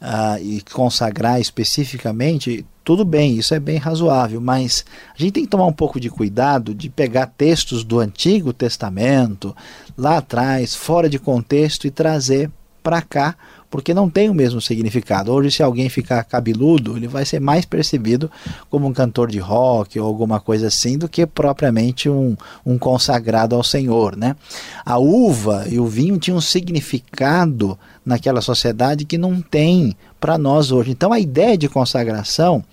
ah, 0.00 0.40
e 0.40 0.62
consagrar 0.72 1.38
especificamente, 1.38 2.64
tudo 2.82 3.04
bem, 3.04 3.36
isso 3.36 3.54
é 3.54 3.60
bem 3.60 3.76
razoável, 3.76 4.40
mas 4.40 4.86
a 5.14 5.18
gente 5.20 5.32
tem 5.32 5.44
que 5.44 5.50
tomar 5.50 5.66
um 5.66 5.72
pouco 5.72 6.00
de 6.00 6.08
cuidado 6.08 6.74
de 6.74 6.88
pegar 6.88 7.26
textos 7.26 7.84
do 7.84 8.00
Antigo 8.00 8.54
Testamento, 8.54 9.54
lá 9.98 10.16
atrás, 10.16 10.74
fora 10.74 11.10
de 11.10 11.18
contexto, 11.18 11.86
e 11.86 11.90
trazer 11.90 12.50
para 12.82 13.02
cá 13.02 13.36
porque 13.76 13.92
não 13.92 14.08
tem 14.08 14.30
o 14.30 14.34
mesmo 14.34 14.58
significado. 14.58 15.30
Hoje, 15.30 15.50
se 15.50 15.62
alguém 15.62 15.90
ficar 15.90 16.24
cabeludo, 16.24 16.96
ele 16.96 17.06
vai 17.06 17.26
ser 17.26 17.42
mais 17.42 17.66
percebido 17.66 18.30
como 18.70 18.86
um 18.86 18.92
cantor 18.92 19.30
de 19.30 19.38
rock 19.38 20.00
ou 20.00 20.06
alguma 20.06 20.40
coisa 20.40 20.68
assim 20.68 20.96
do 20.96 21.06
que 21.06 21.26
propriamente 21.26 22.08
um, 22.08 22.34
um 22.64 22.78
consagrado 22.78 23.54
ao 23.54 23.62
Senhor. 23.62 24.16
Né? 24.16 24.34
A 24.82 24.96
uva 24.96 25.66
e 25.68 25.78
o 25.78 25.84
vinho 25.84 26.16
tinham 26.18 26.38
um 26.38 26.40
significado 26.40 27.78
naquela 28.02 28.40
sociedade 28.40 29.04
que 29.04 29.18
não 29.18 29.42
tem 29.42 29.94
para 30.18 30.38
nós 30.38 30.72
hoje. 30.72 30.90
Então, 30.90 31.12
a 31.12 31.20
ideia 31.20 31.58
de 31.58 31.68
consagração 31.68 32.64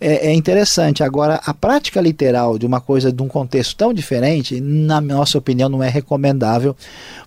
é, 0.00 0.28
é, 0.28 0.32
interessante. 0.32 1.02
Agora, 1.02 1.40
a 1.44 1.52
prática 1.52 2.00
literal 2.00 2.58
de 2.58 2.64
uma 2.64 2.80
coisa 2.80 3.12
de 3.12 3.22
um 3.22 3.28
contexto 3.28 3.76
tão 3.76 3.92
diferente, 3.92 4.60
na 4.60 5.00
nossa 5.00 5.36
opinião, 5.36 5.68
não 5.68 5.82
é 5.82 5.88
recomendável, 5.88 6.74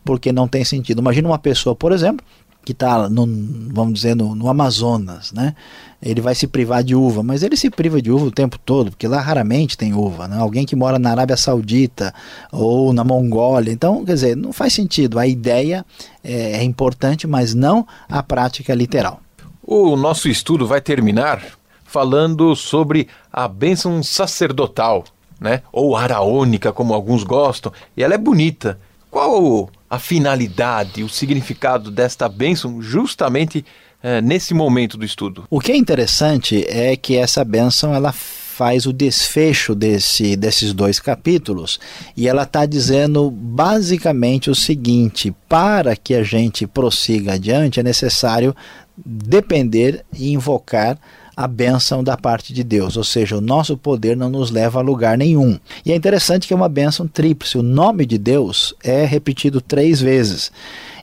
porque 0.04 0.32
não 0.32 0.48
tem 0.48 0.64
sentido. 0.64 1.02
Imagina 1.02 1.28
uma 1.28 1.40
pessoa, 1.40 1.76
por 1.76 1.92
exemplo, 1.92 2.26
que 2.64 2.74
está, 2.74 3.08
vamos 3.08 3.94
dizer, 3.94 4.16
no, 4.16 4.36
no, 4.36 4.48
Amazonas, 4.48 5.32
né? 5.32 5.56
Ele 6.02 6.22
vai 6.22 6.34
se 6.34 6.48
privar 6.48 6.84
de 6.84 6.96
uva, 6.96 7.22
mas 7.24 7.44
ele 7.44 7.56
se 7.56 7.70
priva 7.70 8.02
de 8.02 8.12
uva 8.12 8.26
o 8.26 8.32
tempo 8.32 8.58
todo, 8.58 8.92
porque 8.92 9.08
lá 9.08 9.20
raramente 9.20 9.78
tem 9.78 9.94
uva, 9.94 10.28
né? 10.28 10.38
Alguém 10.38 10.66
que 10.66 10.76
mora 10.76 11.00
na 11.00 11.12
Arábia 11.12 11.38
Saudita 11.38 12.14
ou 12.52 12.94
na 12.94 13.04
Mongólia, 13.04 13.72
então, 13.72 14.06
quer 14.06 14.14
dizer, 14.14 14.38
não 14.38 14.54
faz 14.54 14.74
sentido. 14.74 15.18
A 15.18 15.26
ideia 15.26 15.86
é, 16.24 16.54
é 16.54 16.64
importante, 16.64 17.26
mas 17.28 17.54
não 17.54 17.88
a 18.08 18.22
prática 18.22 18.74
literal. 18.76 19.20
O 19.64 19.96
nosso 19.96 20.28
estudo 20.28 20.68
vai 20.68 20.82
terminar 20.82 21.44
falando 21.84 22.56
sobre 22.56 23.08
a 23.34 23.48
bênção 23.48 24.02
sacerdotal, 24.02 25.04
né? 25.40 25.62
Ou 25.74 25.96
araônica, 25.96 26.72
como 26.72 26.94
alguns 26.94 27.24
gostam, 27.24 27.72
e 27.98 28.04
ela 28.04 28.14
é 28.14 28.18
bonita. 28.18 28.80
Qual 29.10 29.70
a 29.92 30.00
finalidade, 30.00 31.04
o 31.04 31.10
significado 31.10 31.92
desta 31.92 32.30
bênção 32.30 32.82
justamente 32.82 33.66
é, 34.02 34.22
nesse 34.22 34.54
momento 34.54 34.98
do 34.98 35.04
estudo. 35.04 35.44
O 35.50 35.60
que 35.60 35.74
é 35.74 35.76
interessante 35.76 36.66
é 36.66 36.96
que 36.96 37.18
essa 37.18 37.44
bênção 37.44 37.94
ela 37.94 38.14
faz 38.14 38.86
o 38.86 38.94
desfecho 38.94 39.76
desse, 39.76 40.38
desses 40.38 40.72
dois 40.74 40.98
capítulos 40.98 41.78
e 42.16 42.26
ela 42.26 42.44
está 42.44 42.66
dizendo 42.66 43.30
basicamente 43.30 44.50
o 44.50 44.56
seguinte: 44.56 45.36
para 45.50 45.94
que 45.94 46.14
a 46.14 46.24
gente 46.24 46.66
prossiga 46.66 47.34
adiante 47.34 47.82
é 47.82 47.84
necessário 47.84 48.56
depender 48.96 50.06
e 50.18 50.32
invocar 50.32 50.98
a 51.36 51.48
bênção 51.48 52.04
da 52.04 52.18
parte 52.18 52.54
de 52.54 52.64
Deus, 52.64 52.98
ou 52.98 53.04
seja, 53.04 53.38
o 53.38 53.42
nosso 53.42 53.78
poder 53.78 54.16
não 54.18 54.30
nos 54.30 54.52
leva 54.52 54.80
a 54.80 54.84
lugar 54.84 55.18
nenhum. 55.18 55.60
E 55.86 55.92
é 55.92 55.96
interessante 55.96 56.48
que 56.48 56.54
é 56.54 56.56
uma 56.56 56.70
bênção 56.70 57.08
tríplice, 57.08 57.58
o 57.58 57.64
nome 57.64 58.06
de 58.06 58.18
Deus 58.18 58.74
é 58.84 59.06
repetido 59.06 59.62
três 59.62 60.02
vezes. 60.02 60.52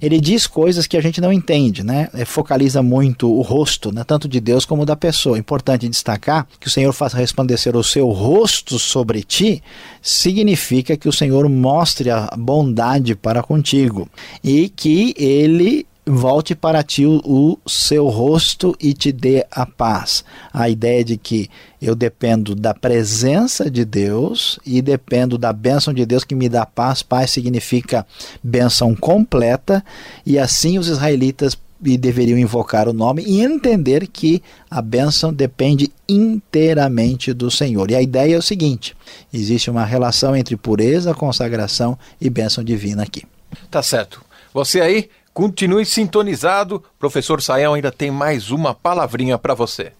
Ele 0.00 0.20
diz 0.20 0.46
coisas 0.46 0.86
que 0.86 0.96
a 0.96 1.00
gente 1.00 1.20
não 1.20 1.32
entende, 1.32 1.82
né? 1.82 2.08
É, 2.14 2.24
focaliza 2.24 2.82
muito 2.82 3.28
o 3.30 3.42
rosto, 3.42 3.92
né? 3.92 4.04
tanto 4.04 4.28
de 4.28 4.40
Deus 4.40 4.64
como 4.64 4.86
da 4.86 4.94
pessoa. 4.94 5.38
Importante 5.38 5.88
destacar 5.88 6.46
que 6.60 6.68
o 6.68 6.70
Senhor 6.70 6.92
faça 6.92 7.16
resplandecer 7.16 7.76
o 7.76 7.82
seu 7.82 8.08
rosto 8.10 8.78
sobre 8.78 9.22
ti, 9.22 9.62
significa 10.00 10.96
que 10.96 11.08
o 11.08 11.12
Senhor 11.12 11.48
mostre 11.48 12.10
a 12.10 12.32
bondade 12.36 13.16
para 13.16 13.42
contigo 13.42 14.08
e 14.42 14.68
que 14.68 15.14
ele 15.18 15.86
volte 16.08 16.54
para 16.54 16.82
ti 16.82 17.04
o, 17.06 17.58
seu 17.66 18.08
rosto 18.08 18.74
e 18.80 18.92
te 18.94 19.12
dê 19.12 19.46
a 19.50 19.66
paz. 19.66 20.24
A 20.52 20.68
ideia 20.68 21.04
de 21.04 21.16
que 21.16 21.48
eu 21.80 21.94
dependo 21.94 22.54
da 22.54 22.74
presença 22.74 23.70
de 23.70 23.84
Deus 23.84 24.58
e 24.64 24.82
dependo 24.82 25.38
da 25.38 25.52
bênção 25.52 25.92
de 25.92 26.04
Deus 26.04 26.24
que 26.24 26.34
me 26.34 26.48
dá 26.48 26.66
paz. 26.66 27.02
Paz 27.02 27.30
significa 27.30 28.06
bênção 28.42 28.94
completa, 28.94 29.84
e 30.24 30.38
assim 30.38 30.78
os 30.78 30.88
israelitas 30.88 31.56
deveriam 31.80 32.38
invocar 32.38 32.88
o 32.88 32.92
nome 32.92 33.22
e 33.24 33.40
entender 33.40 34.08
que 34.08 34.42
a 34.68 34.82
bênção 34.82 35.32
depende 35.32 35.92
inteiramente 36.08 37.32
do 37.32 37.50
Senhor. 37.50 37.90
E 37.90 37.94
a 37.94 38.02
ideia 38.02 38.34
é 38.34 38.38
o 38.38 38.42
seguinte: 38.42 38.96
existe 39.32 39.70
uma 39.70 39.84
relação 39.84 40.34
entre 40.34 40.56
pureza, 40.56 41.14
consagração 41.14 41.96
e 42.20 42.28
bênção 42.28 42.64
divina 42.64 43.04
aqui. 43.04 43.22
Tá 43.70 43.82
certo. 43.82 44.20
Você 44.52 44.80
aí 44.80 45.08
Continue 45.38 45.86
sintonizado, 45.86 46.82
professor 46.98 47.40
Saião 47.40 47.74
ainda 47.74 47.92
tem 47.92 48.10
mais 48.10 48.50
uma 48.50 48.74
palavrinha 48.74 49.38
para 49.38 49.54
você. 49.54 49.92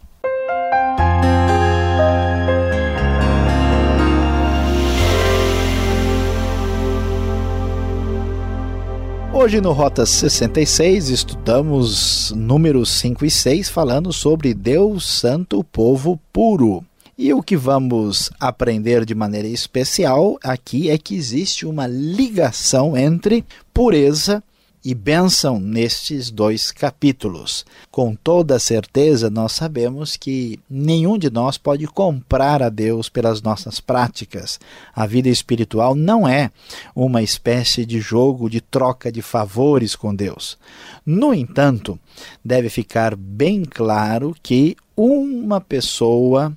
Hoje 9.32 9.60
no 9.60 9.70
Rota 9.70 10.04
66 10.04 11.08
estudamos 11.08 12.32
números 12.32 12.90
5 12.98 13.24
e 13.24 13.30
6 13.30 13.68
falando 13.68 14.12
sobre 14.12 14.52
Deus 14.52 15.06
Santo, 15.06 15.62
povo 15.62 16.18
puro. 16.32 16.84
E 17.16 17.32
o 17.32 17.44
que 17.44 17.56
vamos 17.56 18.28
aprender 18.40 19.04
de 19.04 19.14
maneira 19.14 19.46
especial 19.46 20.36
aqui 20.42 20.90
é 20.90 20.98
que 20.98 21.14
existe 21.14 21.64
uma 21.64 21.86
ligação 21.86 22.96
entre 22.96 23.44
pureza 23.72 24.42
e 24.84 24.94
bênção 24.94 25.58
nestes 25.58 26.30
dois 26.30 26.70
capítulos. 26.70 27.66
Com 27.90 28.14
toda 28.14 28.58
certeza, 28.58 29.28
nós 29.28 29.52
sabemos 29.52 30.16
que 30.16 30.58
nenhum 30.68 31.18
de 31.18 31.30
nós 31.30 31.58
pode 31.58 31.86
comprar 31.86 32.62
a 32.62 32.68
Deus 32.68 33.08
pelas 33.08 33.42
nossas 33.42 33.80
práticas. 33.80 34.60
A 34.94 35.06
vida 35.06 35.28
espiritual 35.28 35.94
não 35.94 36.26
é 36.26 36.50
uma 36.94 37.22
espécie 37.22 37.84
de 37.84 38.00
jogo 38.00 38.48
de 38.48 38.60
troca 38.60 39.10
de 39.10 39.22
favores 39.22 39.96
com 39.96 40.14
Deus. 40.14 40.56
No 41.04 41.34
entanto, 41.34 41.98
deve 42.44 42.68
ficar 42.68 43.16
bem 43.16 43.64
claro 43.64 44.34
que 44.42 44.76
uma 44.96 45.60
pessoa 45.60 46.56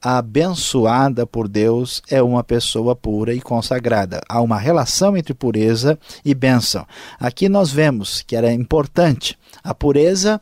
abençoada 0.00 1.26
por 1.26 1.48
Deus 1.48 2.02
é 2.08 2.22
uma 2.22 2.44
pessoa 2.44 2.94
pura 2.94 3.34
e 3.34 3.40
consagrada. 3.40 4.20
Há 4.28 4.40
uma 4.40 4.58
relação 4.58 5.16
entre 5.16 5.34
pureza 5.34 5.98
e 6.24 6.34
bênção. 6.34 6.86
Aqui 7.18 7.48
nós 7.48 7.70
vemos 7.70 8.22
que 8.22 8.36
era 8.36 8.52
importante 8.52 9.38
a 9.62 9.74
pureza 9.74 10.40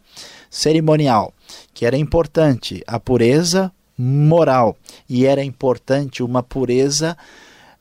cerimonial. 0.50 1.32
que 1.72 1.84
era 1.84 1.96
importante 1.96 2.82
a 2.86 2.98
pureza 3.00 3.72
moral 3.98 4.76
e 5.08 5.26
era 5.26 5.42
importante 5.42 6.22
uma 6.22 6.42
pureza 6.42 7.16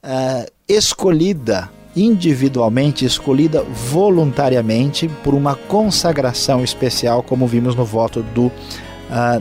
uh, 0.03 0.51
escolhida 0.67 1.69
individualmente, 1.95 3.05
escolhida 3.05 3.61
voluntariamente 3.63 5.07
por 5.23 5.33
uma 5.33 5.55
consagração 5.55 6.63
especial, 6.63 7.21
como 7.21 7.47
vimos 7.47 7.75
no 7.75 7.85
voto 7.85 8.23
do 8.23 8.47
uh, 8.47 8.51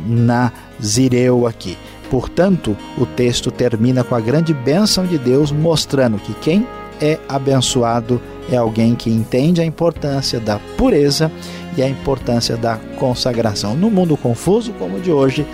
Nazireu 0.07 1.47
aqui. 1.47 1.79
Portanto, 2.12 2.77
o 2.98 3.07
texto 3.07 3.51
termina 3.51 4.05
com 4.05 4.14
a 4.14 4.20
grande 4.20 4.53
bênção 4.53 5.07
de 5.07 5.16
Deus, 5.16 5.51
mostrando 5.51 6.18
que 6.18 6.35
quem 6.35 6.66
é 7.01 7.18
abençoado 7.27 8.20
é 8.51 8.57
alguém 8.59 8.94
que 8.94 9.09
entende 9.09 9.62
a 9.62 9.64
importância 9.64 10.38
da 10.38 10.59
pureza 10.77 11.33
e 11.75 11.83
a 11.83 11.88
importância 11.88 12.55
da 12.55 12.77
consagração. 12.98 13.75
No 13.75 13.90
mundo 13.90 14.14
confuso 14.14 14.75
como 14.75 14.98
o 14.98 15.01
de 15.01 15.11
hoje, 15.11 15.46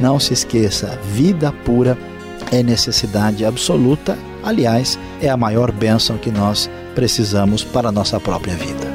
não 0.00 0.20
se 0.20 0.32
esqueça: 0.32 0.96
vida 1.02 1.52
pura 1.64 1.98
é 2.52 2.62
necessidade 2.62 3.44
absoluta, 3.44 4.16
aliás, 4.44 4.96
é 5.20 5.28
a 5.28 5.36
maior 5.36 5.72
bênção 5.72 6.16
que 6.16 6.30
nós 6.30 6.70
precisamos 6.94 7.64
para 7.64 7.88
a 7.88 7.92
nossa 7.92 8.20
própria 8.20 8.54
vida. 8.54 8.93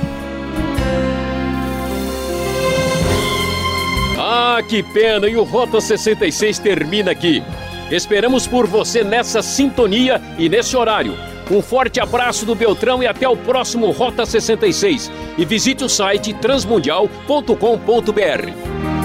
Que 4.61 4.83
pena! 4.83 5.27
E 5.27 5.35
o 5.35 5.43
Rota 5.43 5.81
66 5.81 6.59
termina 6.59 7.11
aqui. 7.11 7.43
Esperamos 7.91 8.45
por 8.45 8.67
você 8.67 9.03
nessa 9.03 9.41
sintonia 9.41 10.21
e 10.37 10.47
nesse 10.47 10.77
horário. 10.77 11.17
Um 11.49 11.61
forte 11.61 11.99
abraço 11.99 12.45
do 12.45 12.53
Beltrão 12.53 13.01
e 13.01 13.07
até 13.07 13.27
o 13.27 13.35
próximo 13.35 13.89
Rota 13.89 14.25
66. 14.25 15.11
E 15.37 15.45
visite 15.45 15.83
o 15.83 15.89
site 15.89 16.33
transmundial.com.br. 16.33 18.98